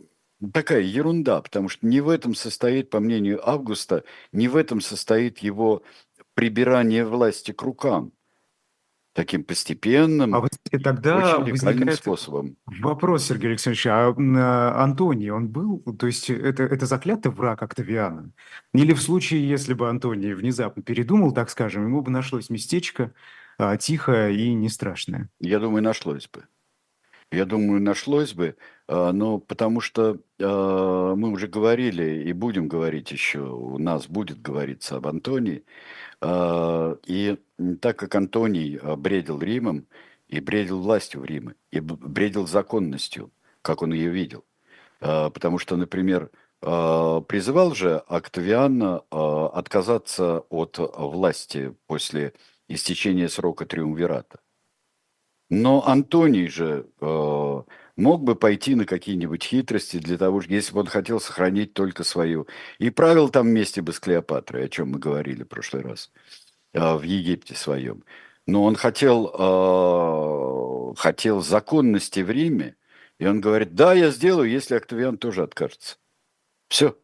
[0.52, 5.38] такая ерунда, потому что не в этом состоит, по мнению Августа, не в этом состоит
[5.38, 5.82] его
[6.34, 8.12] прибирание власти к рукам
[9.18, 10.50] таким постепенным а вот
[10.80, 12.56] тогда очень возникает способом.
[12.66, 18.30] Вопрос, Сергей Александрович, а, а Антоний, он был, то есть это, это заклятый враг Октавиана?
[18.74, 23.12] Или в случае, если бы Антоний внезапно передумал, так скажем, ему бы нашлось местечко
[23.58, 25.28] а, тихое и не страшное?
[25.40, 26.44] Я думаю, нашлось бы.
[27.32, 28.56] Я думаю, нашлось бы,
[28.86, 34.40] а, но потому что а, мы уже говорили и будем говорить еще, у нас будет
[34.40, 35.64] говориться об Антонии,
[36.22, 37.36] и
[37.80, 39.86] так как Антоний а, бредил Римом
[40.28, 43.30] и бредил властью в Риме, и бредил законностью,
[43.62, 44.44] как он ее видел,
[45.00, 52.32] а, потому что, например, призывал же Октавиан отказаться от власти после
[52.66, 54.40] истечения срока триумвирата.
[55.50, 56.88] Но Антоний же
[57.98, 62.46] мог бы пойти на какие-нибудь хитрости для того, если бы он хотел сохранить только свою.
[62.78, 66.10] И правил там вместе бы с Клеопатрой, о чем мы говорили в прошлый раз,
[66.72, 68.04] э, в Египте своем.
[68.46, 72.76] Но он хотел, э, хотел законности в Риме,
[73.18, 75.96] и он говорит, да, я сделаю, если Октавиан тоже откажется.
[76.68, 76.96] Все.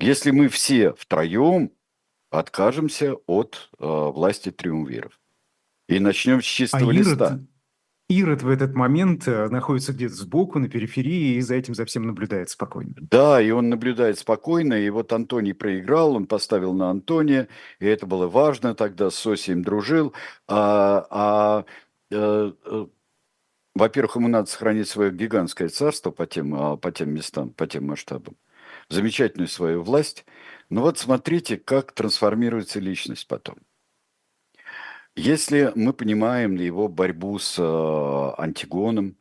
[0.00, 1.70] Если мы все втроем
[2.30, 5.20] откажемся от э, власти триумвиров
[5.88, 7.26] и начнем с чистого а листа.
[7.28, 7.49] Ирод
[8.42, 12.50] в этот момент э, находится где-то сбоку, на периферии, и за этим за всем наблюдает
[12.50, 12.94] спокойно.
[12.98, 17.46] Да, и он наблюдает спокойно, и вот Антоний проиграл, он поставил на Антония,
[17.78, 20.12] и это было важно, тогда с Осием дружил,
[20.48, 21.64] а, а
[22.10, 22.52] э,
[23.74, 27.86] во-первых, ему надо сохранить свое гигантское царство по тем, а, по тем местам, по тем
[27.86, 28.36] масштабам,
[28.88, 30.26] замечательную свою власть.
[30.68, 33.56] Но вот смотрите, как трансформируется личность потом.
[35.16, 39.16] Если мы понимаем его борьбу с э, Антигоном,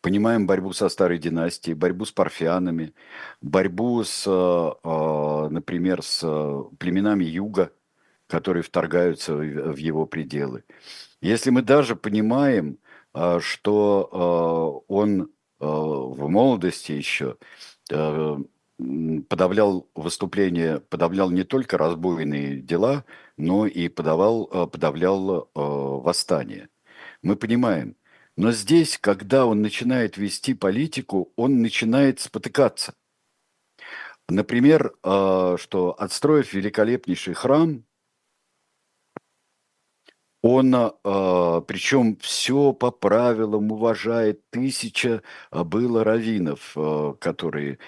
[0.00, 2.94] понимаем борьбу со старой династией, борьбу с парфянами,
[3.40, 6.20] борьбу с, э, например, с
[6.78, 7.72] племенами юга,
[8.28, 10.64] которые вторгаются в его пределы.
[11.20, 12.78] Если мы даже понимаем,
[13.14, 17.36] э, что он в молодости еще
[19.28, 23.04] подавлял выступления, подавлял не только разбойные дела,
[23.36, 26.68] но и подавал, э, подавлял э, восстание.
[27.22, 27.96] Мы понимаем.
[28.36, 32.94] Но здесь, когда он начинает вести политику, он начинает спотыкаться.
[34.28, 37.84] Например, э, что отстроив великолепнейший храм,
[40.42, 46.74] он, причем все по правилам уважает, тысяча было раввинов,
[47.20, 47.78] которые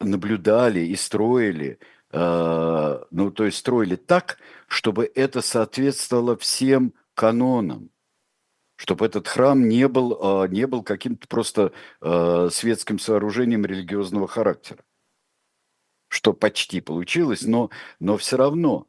[0.00, 1.78] наблюдали и строили,
[2.10, 7.90] э, ну, то есть строили так, чтобы это соответствовало всем канонам,
[8.76, 14.84] чтобы этот храм не был, э, не был каким-то просто э, светским сооружением религиозного характера.
[16.08, 18.86] Что почти получилось, но, но все равно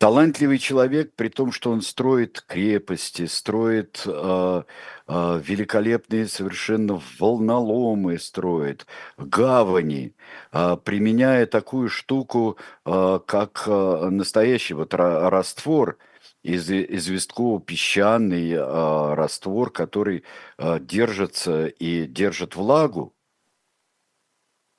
[0.00, 4.62] талантливый человек, при том, что он строит крепости, строит э,
[5.06, 8.86] э, великолепные совершенно волноломы, строит
[9.18, 10.14] гавани,
[10.52, 15.98] э, применяя такую штуку, э, как э, настоящий вот раствор,
[16.42, 20.24] из, известково-песчаный э, раствор, который
[20.56, 23.14] э, держится и держит влагу.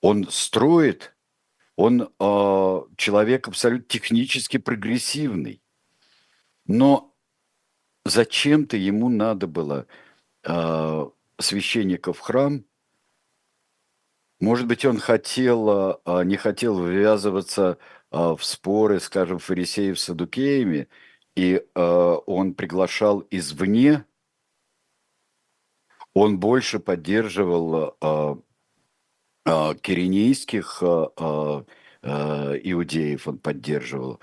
[0.02, 1.14] Он строит
[1.76, 5.62] он э, человек абсолютно технически прогрессивный.
[6.66, 7.16] Но
[8.06, 9.88] зачем-то ему надо было
[10.44, 11.06] э,
[11.40, 12.66] священников в храм.
[14.40, 17.78] Может быть, он хотел, э, не хотел ввязываться
[18.12, 20.88] э, в споры, скажем, фарисеев с садукеями,
[21.36, 24.06] и э, он приглашал извне.
[26.14, 28.38] Он больше поддерживал э, а,
[29.46, 31.66] киренейских а,
[32.04, 34.20] а, иудеев он поддерживал,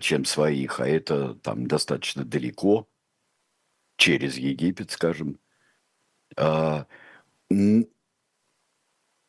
[0.00, 2.88] чем своих, а это там достаточно далеко,
[3.96, 5.38] через Египет, скажем.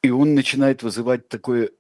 [0.04, 1.72] И он начинает вызывать такое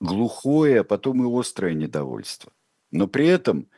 [0.00, 2.52] глухое, а потом и острое недовольство.
[2.90, 3.68] Но при этом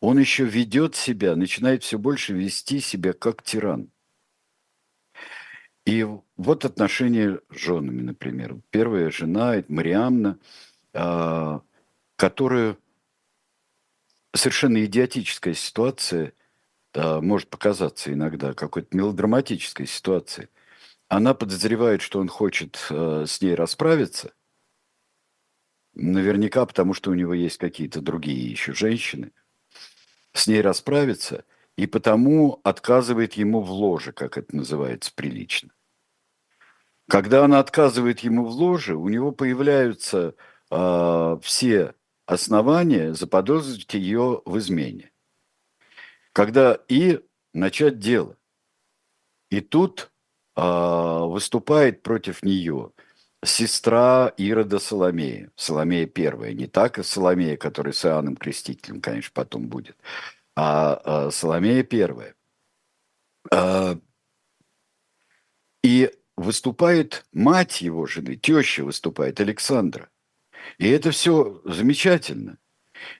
[0.00, 3.90] он еще ведет себя, начинает все больше вести себя как тиран.
[5.86, 6.06] И
[6.36, 8.56] вот отношения с женами, например.
[8.70, 10.38] Первая жена, это Мариамна,
[10.92, 11.62] а,
[12.16, 12.76] которая
[14.34, 16.32] совершенно идиотическая ситуация,
[16.92, 20.48] может показаться иногда какой-то мелодраматической ситуацией.
[21.06, 24.32] Она подозревает, что он хочет а, с ней расправиться,
[25.94, 29.32] наверняка потому, что у него есть какие-то другие еще женщины,
[30.32, 31.44] с ней расправиться–
[31.80, 35.70] и потому отказывает ему в ложе, как это называется прилично.
[37.08, 40.34] Когда она отказывает ему в ложе, у него появляются
[40.70, 41.94] э, все
[42.26, 45.10] основания заподозрить ее в измене.
[46.34, 47.20] Когда и
[47.54, 48.36] начать дело.
[49.48, 50.12] И тут
[50.56, 52.92] э, выступает против нее
[53.42, 59.68] сестра Ирода Соломея, Соломея первая, не так, а Соломея, которая с Иоанном Крестителем, конечно, потом
[59.68, 59.96] будет,
[60.60, 62.34] а, а Соломея первая.
[63.50, 63.98] А,
[65.82, 70.10] и выступает мать его жены, теща выступает, Александра.
[70.76, 72.58] И это все замечательно.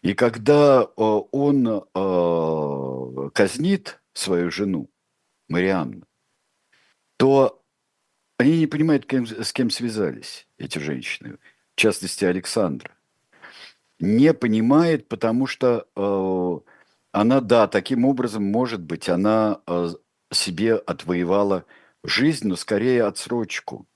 [0.03, 1.87] И когда он
[3.33, 4.91] казнит свою жену,
[5.49, 6.07] Марианну,
[7.17, 7.65] то
[8.37, 11.39] они не понимают, с кем связались эти женщины,
[11.75, 12.95] в частности Александра.
[13.99, 15.87] не понимает, потому что
[17.13, 19.89] она, да, таким образом, может быть, она э,
[20.33, 21.65] себе отвоевала
[22.05, 23.87] жизнь, но скорее отсрочку.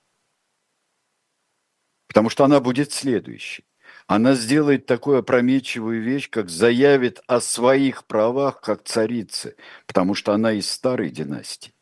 [2.08, 3.64] Потому что она будет следующей.
[4.06, 9.56] Она сделает такую опрометчивую вещь, как заявит о своих правах как царицы,
[9.86, 11.72] потому что она из старой династии.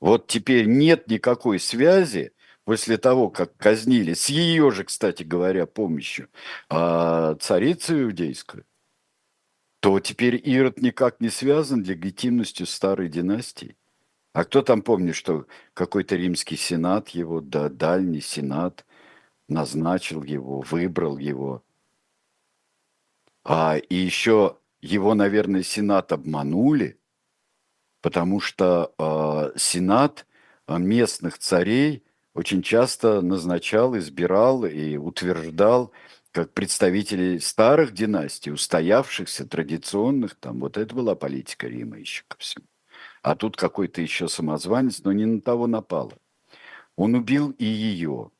[0.00, 2.32] Вот теперь нет никакой связи
[2.64, 6.28] после того, как казнили, с ее же, кстати говоря, помощью,
[6.68, 8.64] а, царицу иудейскую,
[9.80, 13.76] то теперь Ирод никак не связан легитимностью старой династии.
[14.32, 18.84] А кто там помнит, что какой-то римский сенат его, да, дальний сенат,
[19.48, 21.62] назначил его, выбрал его.
[23.44, 26.98] А, и еще его, наверное, сенат обманули,
[28.02, 30.26] потому что э, сенат
[30.68, 32.04] местных царей
[32.34, 35.92] очень часто назначал, избирал и утверждал
[36.36, 42.66] как представителей старых династий, устоявшихся, традиционных, там вот это была политика Рима еще ко всему.
[43.22, 46.12] А тут какой-то еще самозванец, но не на того напало.
[46.94, 48.32] Он убил и ее.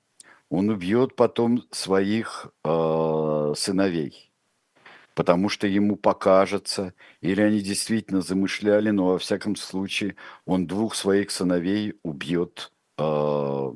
[0.50, 4.30] Он убьет потом своих э, сыновей,
[5.14, 6.92] потому что ему покажется,
[7.22, 13.74] или они действительно замышляли, но во всяком случае он двух своих сыновей убьет, э, то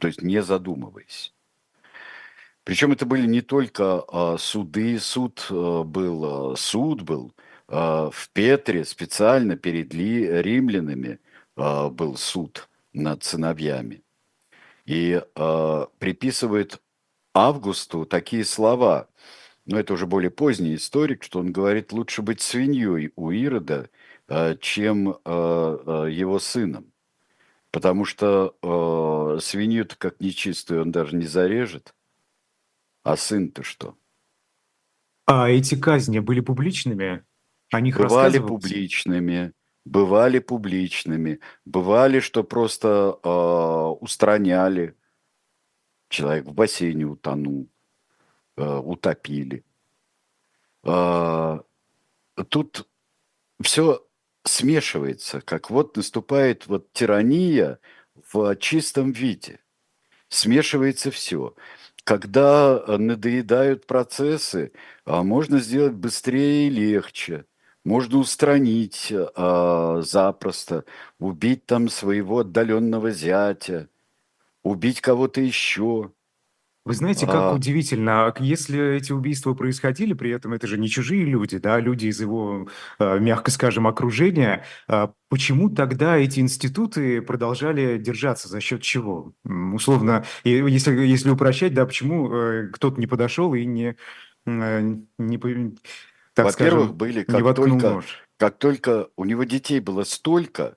[0.00, 1.34] есть не задумываясь.
[2.70, 7.34] Причем это были не только а, суды, суд а, был, а, суд был
[7.66, 11.18] а, в Петре специально перед ли, римлянами
[11.56, 14.04] а, был суд над сыновьями.
[14.86, 16.80] И а, приписывает
[17.34, 19.08] Августу такие слова,
[19.66, 23.90] но это уже более поздний историк, что он говорит, лучше быть свиньей у Ирода,
[24.28, 26.92] а, чем а, а, его сыном.
[27.72, 31.94] Потому что э, свинью-то как нечистую он даже не зарежет,
[33.02, 33.96] а сын-то что?
[35.26, 37.24] А эти казни были публичными?
[37.72, 39.52] О них бывали публичными,
[39.84, 43.28] бывали публичными, бывали, что просто э,
[44.00, 44.96] устраняли.
[46.08, 47.70] Человек в бассейне утонул,
[48.56, 49.64] э, утопили.
[50.82, 51.60] Э,
[52.48, 52.88] тут
[53.62, 54.04] все
[54.44, 57.78] смешивается, как вот наступает вот тирания
[58.32, 59.60] в чистом виде.
[60.28, 61.54] Смешивается все
[62.10, 64.72] когда э, надоедают процессы,
[65.04, 67.44] а можно сделать быстрее и легче.
[67.84, 70.84] Можно устранить а, запросто,
[71.20, 73.88] убить там своего отдаленного зятя,
[74.64, 76.10] убить кого-то еще.
[76.86, 77.52] Вы знаете, как а...
[77.52, 82.06] удивительно, а если эти убийства происходили, при этом это же не чужие люди, да, люди
[82.06, 82.68] из его,
[82.98, 89.34] а, мягко скажем, окружения, а почему тогда эти институты продолжали держаться, за счет чего?
[89.44, 93.96] Условно, если, если упрощать, да, почему э, кто-то не подошел и не,
[94.46, 95.38] э, не
[96.32, 98.24] так Во-первых, скажем, были как не только, нож.
[98.38, 100.76] как только у него детей было столько,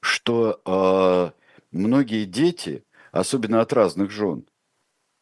[0.00, 1.30] что э,
[1.70, 4.44] многие дети, особенно от разных жен,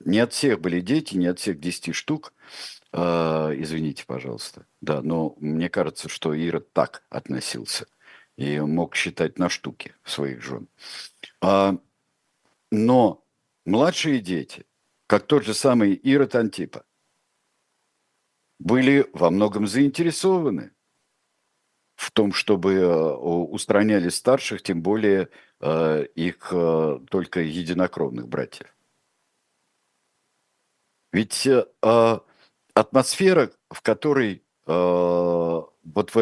[0.01, 2.32] не от всех были дети, не от всех 10 штук.
[2.92, 4.66] Э, извините, пожалуйста.
[4.80, 7.86] Да, но мне кажется, что Ирод так относился.
[8.36, 10.68] И мог считать на штуки своих жен.
[11.40, 11.78] А,
[12.70, 13.24] но
[13.64, 14.66] младшие дети,
[15.07, 16.84] как тот же самый Ирод Антипа,
[18.59, 20.72] были во многом заинтересованы
[21.97, 25.28] в том, чтобы э, устраняли старших, тем более
[25.61, 28.74] э, их э, только единокровных братьев.
[31.15, 32.23] Ведь э, а,
[32.75, 36.12] атмосфера, в которой э, вот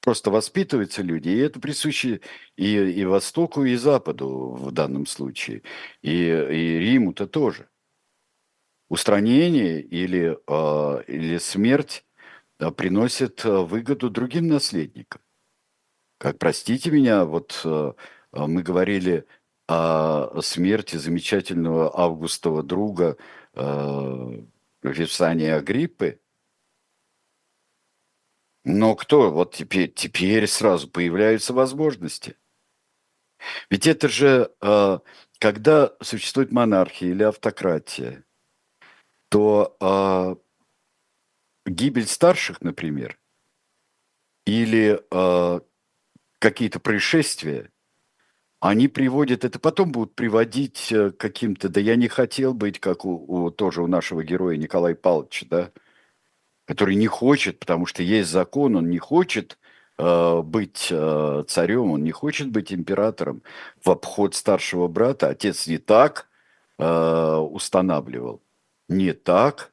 [0.00, 2.20] просто воспитываются люди, и это присуще
[2.56, 5.62] и, и Востоку, и Западу в данном случае,
[6.02, 7.68] и, и Риму-то тоже.
[8.88, 12.04] Устранение или, э, или смерть
[12.58, 15.20] э, приносит э, выгоду другим наследникам.
[16.18, 17.92] Как, простите меня, вот э,
[18.32, 19.26] мы говорили
[19.68, 23.16] о смерти замечательного августова друга
[23.56, 24.42] э,
[24.82, 26.20] Випсания Агриппы.
[28.64, 29.30] Но кто?
[29.30, 32.36] Вот теперь, теперь сразу появляются возможности.
[33.70, 34.98] Ведь это же, э,
[35.38, 38.24] когда существует монархия или автократия,
[39.28, 40.36] то э,
[41.70, 43.18] гибель старших, например,
[44.46, 45.60] или э,
[46.38, 47.70] какие-то происшествия–
[48.68, 53.46] они приводят, это потом будут приводить э, каким-то, да я не хотел быть, как у,
[53.46, 55.72] у тоже у нашего героя Николая Павловича, да,
[56.66, 59.58] который не хочет, потому что есть закон, он не хочет
[59.98, 63.42] э, быть э, царем, он не хочет быть императором
[63.84, 65.28] в обход старшего брата.
[65.28, 66.28] Отец не так
[66.78, 68.42] э, устанавливал.
[68.88, 69.72] не так,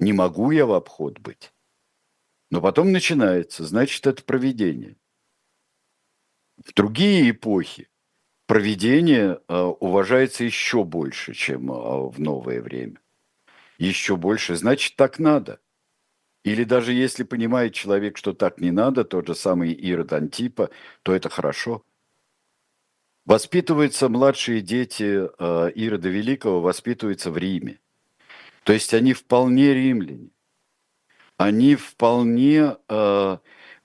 [0.00, 1.52] не могу я в обход быть.
[2.50, 4.96] Но потом начинается, значит, это проведение.
[6.64, 7.88] В другие эпохи
[8.46, 11.74] проведение э, уважается еще больше, чем э,
[12.10, 13.00] в новое время.
[13.78, 15.60] Еще больше, значит, так надо.
[16.44, 20.70] Или даже если понимает человек, что так не надо, тот же самый Ирод Антипа,
[21.02, 21.82] то это хорошо.
[23.24, 27.78] Воспитываются младшие дети э, Ирода Великого, воспитываются в Риме.
[28.64, 30.30] То есть они вполне римляне.
[31.38, 32.76] Они вполне...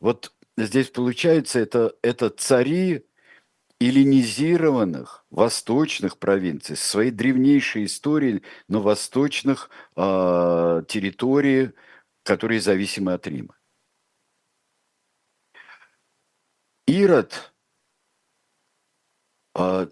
[0.01, 3.05] Вот здесь получается, это, это цари
[3.79, 11.71] эллинизированных восточных провинций, своей древнейшей историей, но восточных э, территорий,
[12.23, 13.55] которые зависимы от Рима.
[16.87, 17.53] Ирод
[19.55, 19.87] э,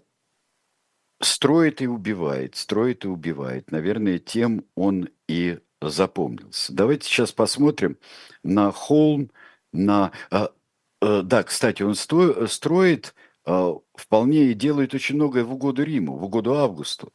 [1.20, 3.70] строит и убивает, строит и убивает.
[3.70, 6.72] Наверное, тем он и запомнился.
[6.72, 7.98] Давайте сейчас посмотрим
[8.42, 9.30] на холм,
[9.74, 10.12] на...
[10.30, 10.48] Э,
[11.02, 13.14] э, да, кстати, он строит
[13.44, 17.12] э, вполне и делает очень многое в угоду Риму, в угоду Августу.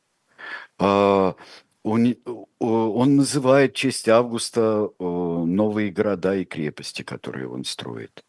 [0.77, 2.15] Он,
[2.59, 8.23] он называет в честь Августа новые города и крепости, которые он строит.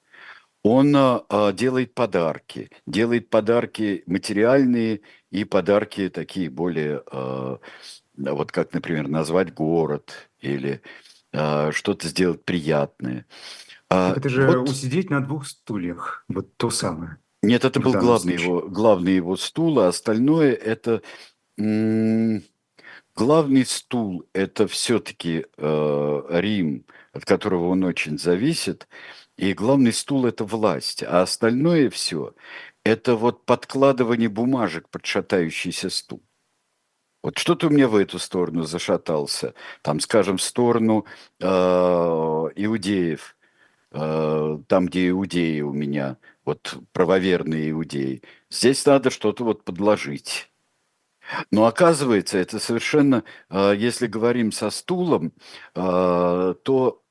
[0.63, 0.93] Он
[1.55, 5.01] делает подарки, делает подарки материальные
[5.31, 7.03] и подарки такие более,
[8.17, 10.81] вот как, например, назвать город или
[11.33, 13.27] что-то сделать приятное.
[13.91, 17.19] Так это же вот, усидеть на двух стульях, вот то самое.
[17.43, 21.03] Нет, это был главный его, главный его стул, а остальное это...
[21.59, 22.43] М-
[23.17, 28.87] главный стул– это все-таки э, Рим, от которого он очень зависит,
[29.37, 32.35] и главный стул– это власть, а остальное все–
[32.85, 36.23] это вот подкладывание бумажек под шатающийся стул.
[37.23, 41.05] Вот что-то у меня в эту сторону зашатался, там, скажем, в сторону
[41.41, 43.37] э, иудеев,
[43.93, 48.23] там, где иудеи у меня, вот правоверные иудеи.
[48.51, 50.51] Здесь надо что-то вот подложить.
[51.51, 55.33] Но оказывается, это совершенно, э, если говорим со стулом,
[55.75, 57.03] э, то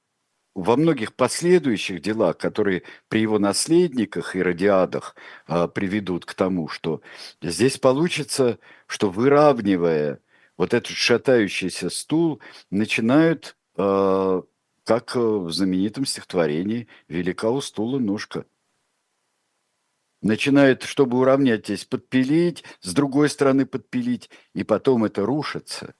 [0.56, 5.16] во многих последующих делах, которые при его наследниках и радиадах
[5.48, 7.02] э, приведут к тому, что
[7.42, 10.20] здесь получится, что выравнивая
[10.58, 13.56] вот этот шатающийся стул, начинают,
[14.90, 18.48] как в знаменитом стихотворении «Велика у стула ножка»
[20.24, 25.94] начинает, чтобы уравнять здесь, подпилить, с другой стороны подпилить, и потом это рушится.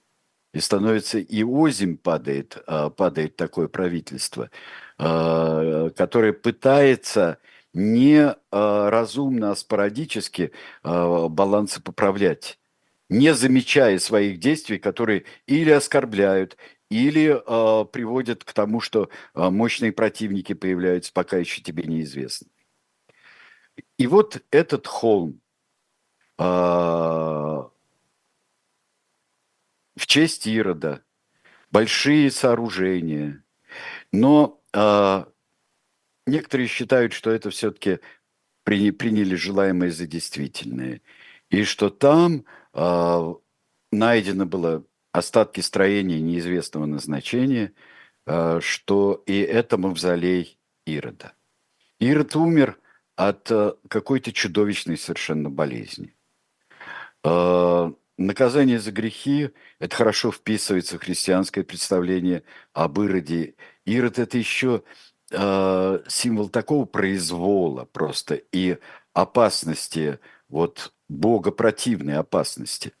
[0.52, 4.50] И становится, и озим падает, а, падает такое правительство,
[4.98, 7.38] а, которое пытается
[7.72, 10.50] не а, разумно, а спорадически
[10.82, 12.58] балансы поправлять,
[13.08, 16.56] не замечая своих действий, которые или оскорбляют,
[16.90, 22.48] или э, приводят к тому, что э, мощные противники появляются, пока еще тебе неизвестно.
[23.96, 25.40] И вот этот холм
[26.38, 27.70] а,
[29.94, 31.04] в честь Ирода,
[31.70, 33.44] большие сооружения,
[34.12, 35.28] но а,
[36.26, 38.00] некоторые считают, что это все-таки
[38.64, 41.02] при, приняли желаемое за действительное,
[41.50, 43.34] и что там а,
[43.92, 47.72] найдено было остатки строения неизвестного назначения,
[48.26, 51.32] а, что и это мавзолей Ирода.
[51.98, 52.78] Ирод умер–
[53.20, 56.16] от э, какой-то чудовищной совершенно болезни.
[57.22, 63.56] Э, наказание за грехи– это хорошо вписывается в христианское представление об Ироде.
[63.84, 64.84] Ирод– это еще
[65.30, 68.78] э, символ такого произвола просто и
[69.12, 72.92] опасности, вот Бога противной опасности.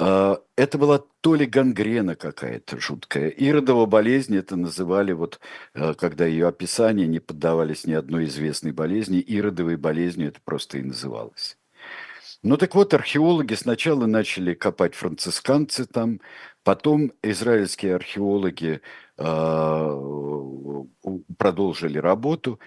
[0.00, 3.30] А, это была то ли гангрена какая-то жуткая.
[3.30, 5.40] Иродова болезнь это называли, вот
[5.74, 10.82] э, когда ее описания не поддавались ни одной известной болезни, иродовой болезнью это просто и
[10.82, 11.58] называлось.
[12.44, 16.20] Ну так вот, археологи сначала начали копать францисканцы там,
[16.62, 18.80] потом израильские археологи
[19.16, 20.82] э,
[21.36, 22.60] продолжили работу,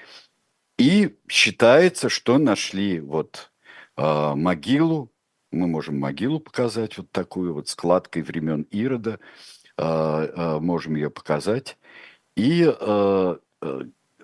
[0.77, 3.51] и считается, что нашли вот
[3.95, 5.11] могилу
[5.51, 9.19] мы можем могилу показать, вот такую вот складкой времен Ирода,
[9.77, 11.77] а, а, можем ее показать.
[12.35, 13.39] И а,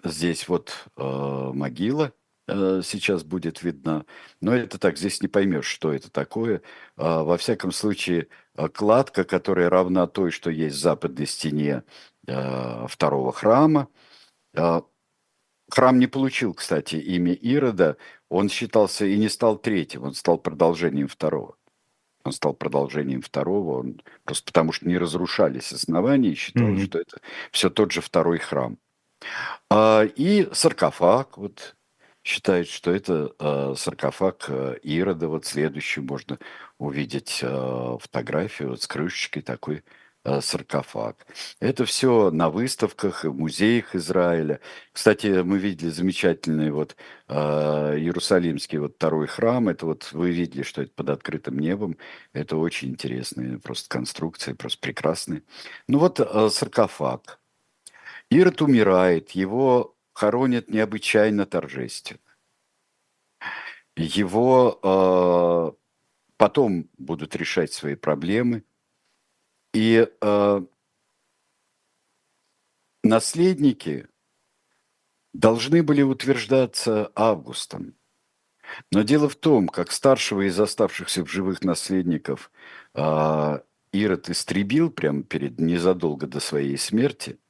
[0.04, 2.14] здесь вот могила
[2.48, 4.06] сейчас будет видна.
[4.40, 6.62] Но это так, здесь не поймешь, что это такое.
[6.96, 8.30] Во всяком случае,
[8.74, 11.84] кладка, которая равна той, что есть в западной стене
[12.24, 13.90] второго храма.
[15.70, 17.98] Храм не получил, кстати, имя Ирода,
[18.30, 21.56] он считался и не стал третьим, он стал продолжением второго.
[22.24, 26.86] Он стал продолжением второго, он просто потому что не разрушались основания, и считалось, mm-hmm.
[26.86, 27.18] что это
[27.52, 28.78] все тот же второй храм.
[29.70, 31.76] А, и саркофаг, вот
[32.28, 35.30] считает, что это э, саркофаг э, Ирода.
[35.30, 36.38] Вот следующий можно
[36.78, 39.84] увидеть э, фотографию вот с крышечкой такой
[40.42, 41.26] саркофаг.
[41.60, 44.60] Это все на выставках в музеях Израиля.
[44.92, 46.96] Кстати, мы видели замечательный вот
[47.28, 47.34] э,
[47.98, 49.70] Иерусалимский вот второй храм.
[49.70, 51.98] Это вот вы видели, что это под открытым небом.
[52.34, 55.44] Это очень интересные просто конструкции, просто прекрасные.
[55.88, 57.40] Ну вот э, саркофаг.
[58.30, 62.20] Ирод умирает, его хоронят необычайно торжественно.
[63.96, 65.78] Его э,
[66.38, 68.64] потом будут решать свои проблемы.
[69.74, 70.62] И э,
[73.04, 74.08] наследники
[75.34, 77.96] должны были утверждаться Августом.
[78.92, 82.52] Но дело в том, как старшего из оставшихся в живых наследников
[82.94, 83.60] э,
[83.94, 87.40] Ирод истребил прямо перед незадолго до своей смерти–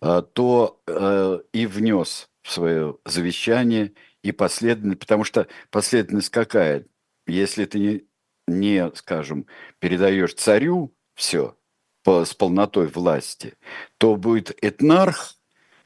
[0.00, 6.86] а, то э, и внес в свое завещание и последовательность, потому что последовательность какая?
[7.26, 8.04] Если ты не,
[8.46, 9.46] не скажем,
[9.78, 11.54] передаешь царю все
[12.02, 13.54] по, с полнотой власти,
[13.98, 15.34] то будет этнарх,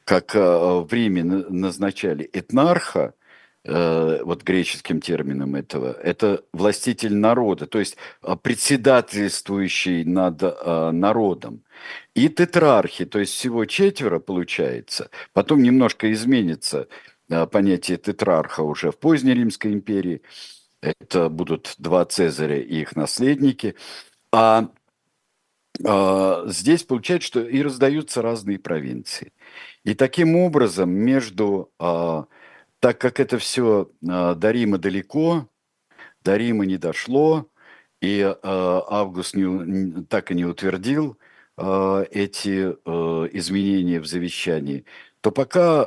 [0.04, 3.14] как э, в Риме назначали этнарха,
[3.64, 7.96] э, вот греческим термином этого, это властитель народа, то есть
[8.42, 10.40] председательствующий над
[10.92, 11.64] народом
[12.14, 15.10] и тетрархи, то есть всего четверо получается.
[15.32, 16.86] Потом немножко изменится
[17.50, 20.22] понятие тетрарха уже в поздней Римской империи.
[20.80, 23.74] Это будут два Цезаря и их наследники.
[24.30, 24.68] А
[25.78, 29.32] здесь получается, что и раздаются разные провинции.
[29.84, 32.26] И таким образом между, а,
[32.80, 35.48] так как это все а, до Рима далеко,
[36.22, 37.48] до Рима не дошло,
[38.00, 41.18] и а, Август не, так и не утвердил
[41.56, 42.66] эти
[43.38, 44.84] изменения в завещании,
[45.20, 45.84] то пока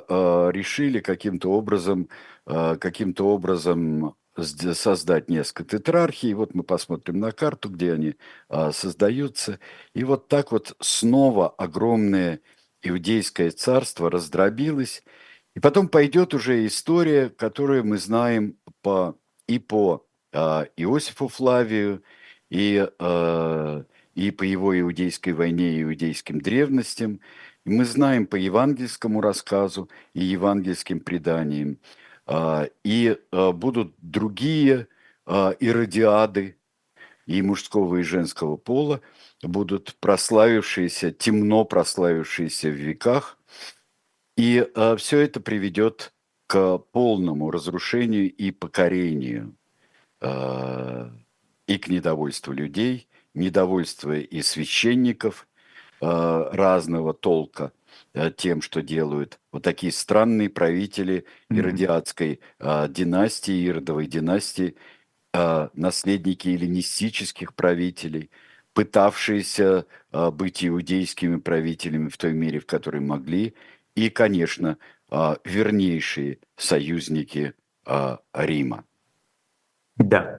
[0.53, 2.07] решили каким-то образом,
[2.45, 6.33] каким-то образом создать несколько тетрархий.
[6.33, 8.15] Вот мы посмотрим на карту, где они
[8.49, 9.59] э, создаются.
[9.93, 12.39] И вот так вот снова огромное
[12.81, 15.03] иудейское царство раздробилось.
[15.55, 19.17] И потом пойдет уже история, которую мы знаем по,
[19.47, 22.03] и по э, Иосифу Флавию,
[22.49, 23.83] и э,
[24.17, 27.21] и по его иудейской войне и иудейским древностям.
[27.65, 31.77] И мы знаем по евангельскому рассказу и евангельским преданиям.
[32.27, 34.89] А, и а, будут другие
[35.25, 36.57] а, иродиады
[37.25, 39.01] и мужского, и женского пола,
[39.41, 43.37] будут прославившиеся, темно прославившиеся в веках.
[44.35, 46.13] И все это приведет
[46.45, 49.55] к полному разрушению и покорению
[50.21, 55.47] и к недовольству людей, недовольство и священников
[55.99, 57.71] разного толка
[58.35, 59.39] тем, что делают.
[59.51, 64.75] Вот такие странные правители иродиадской э, династии, иродовой династии,
[65.33, 68.29] э, наследники эллинистических правителей,
[68.73, 73.55] пытавшиеся э, быть иудейскими правителями в той мере, в которой могли,
[73.95, 74.77] и, конечно,
[75.09, 77.53] э, вернейшие союзники
[77.85, 78.85] э, Рима.
[79.95, 80.37] Да,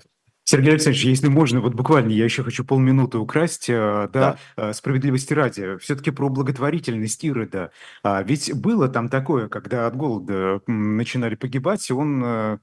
[0.50, 4.70] Сергей Александрович, если можно, вот буквально я еще хочу полминуты украсть, э, да, да.
[4.70, 7.70] Э, справедливости ради, все-таки про благотворительность Ирода.
[8.02, 12.58] А ведь было там такое, когда от голода начинали погибать, он э,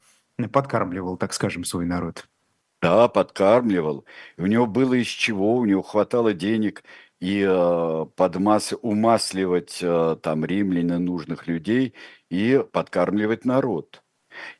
[0.52, 2.28] подкармливал, так скажем, свой народ.
[2.82, 4.04] Да, подкармливал.
[4.40, 6.84] У него было из чего, у него хватало денег
[7.22, 8.74] и э, подмас...
[8.82, 11.94] умасливать э, там римлян нужных людей
[12.32, 14.02] и подкармливать народ.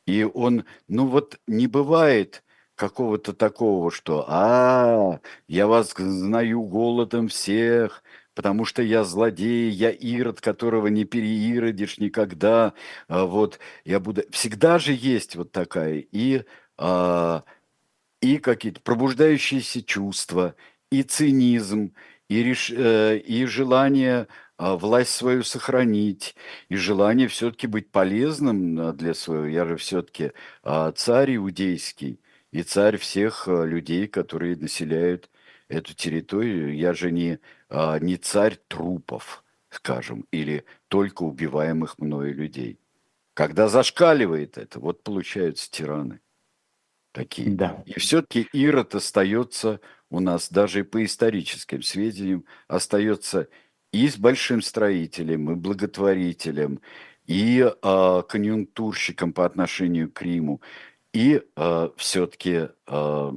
[0.06, 2.44] И он, ну вот не бывает
[2.76, 8.04] какого-то такого, что «А, я вас знаю голодом всех,
[8.34, 12.74] потому что я злодей, я ирод, которого не переиродишь никогда,
[13.08, 16.44] а вот я буду...» Всегда же есть вот такая и,
[16.78, 17.44] а,
[18.20, 20.54] и какие-то пробуждающиеся чувства,
[20.90, 21.94] и цинизм,
[22.28, 22.70] и, реш...
[22.70, 26.36] Э, и желание а, власть свою сохранить,
[26.68, 29.46] и желание все-таки быть полезным для своего.
[29.46, 30.32] Я же все-таки
[30.94, 32.20] царь иудейский,
[32.56, 35.28] и царь всех э, людей, которые населяют
[35.68, 36.74] эту территорию.
[36.74, 37.38] Я же не,
[37.68, 42.78] а, не царь трупов, скажем, или только убиваемых мною людей.
[43.34, 46.20] Когда зашкаливает это, вот получаются тираны
[47.12, 47.50] такие.
[47.50, 47.82] Да.
[47.84, 53.48] И все-таки Ирод остается у нас, даже и по историческим сведениям, остается
[53.92, 56.80] и с большим строителем, и благотворителем,
[57.26, 60.62] и э, конъюнктурщиком по отношению к Риму,
[61.16, 63.32] и э, все-таки э,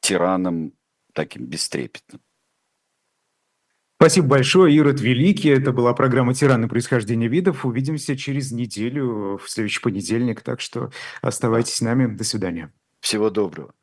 [0.00, 0.72] тираном
[1.14, 2.20] таким бестрепетным.
[4.00, 5.48] Спасибо большое, Ирод Великий.
[5.48, 6.68] Это была программа «Тираны.
[6.68, 7.66] Происхождение видов».
[7.66, 10.42] Увидимся через неделю, в следующий понедельник.
[10.42, 12.06] Так что оставайтесь с нами.
[12.06, 12.72] До свидания.
[13.00, 13.74] Всего доброго.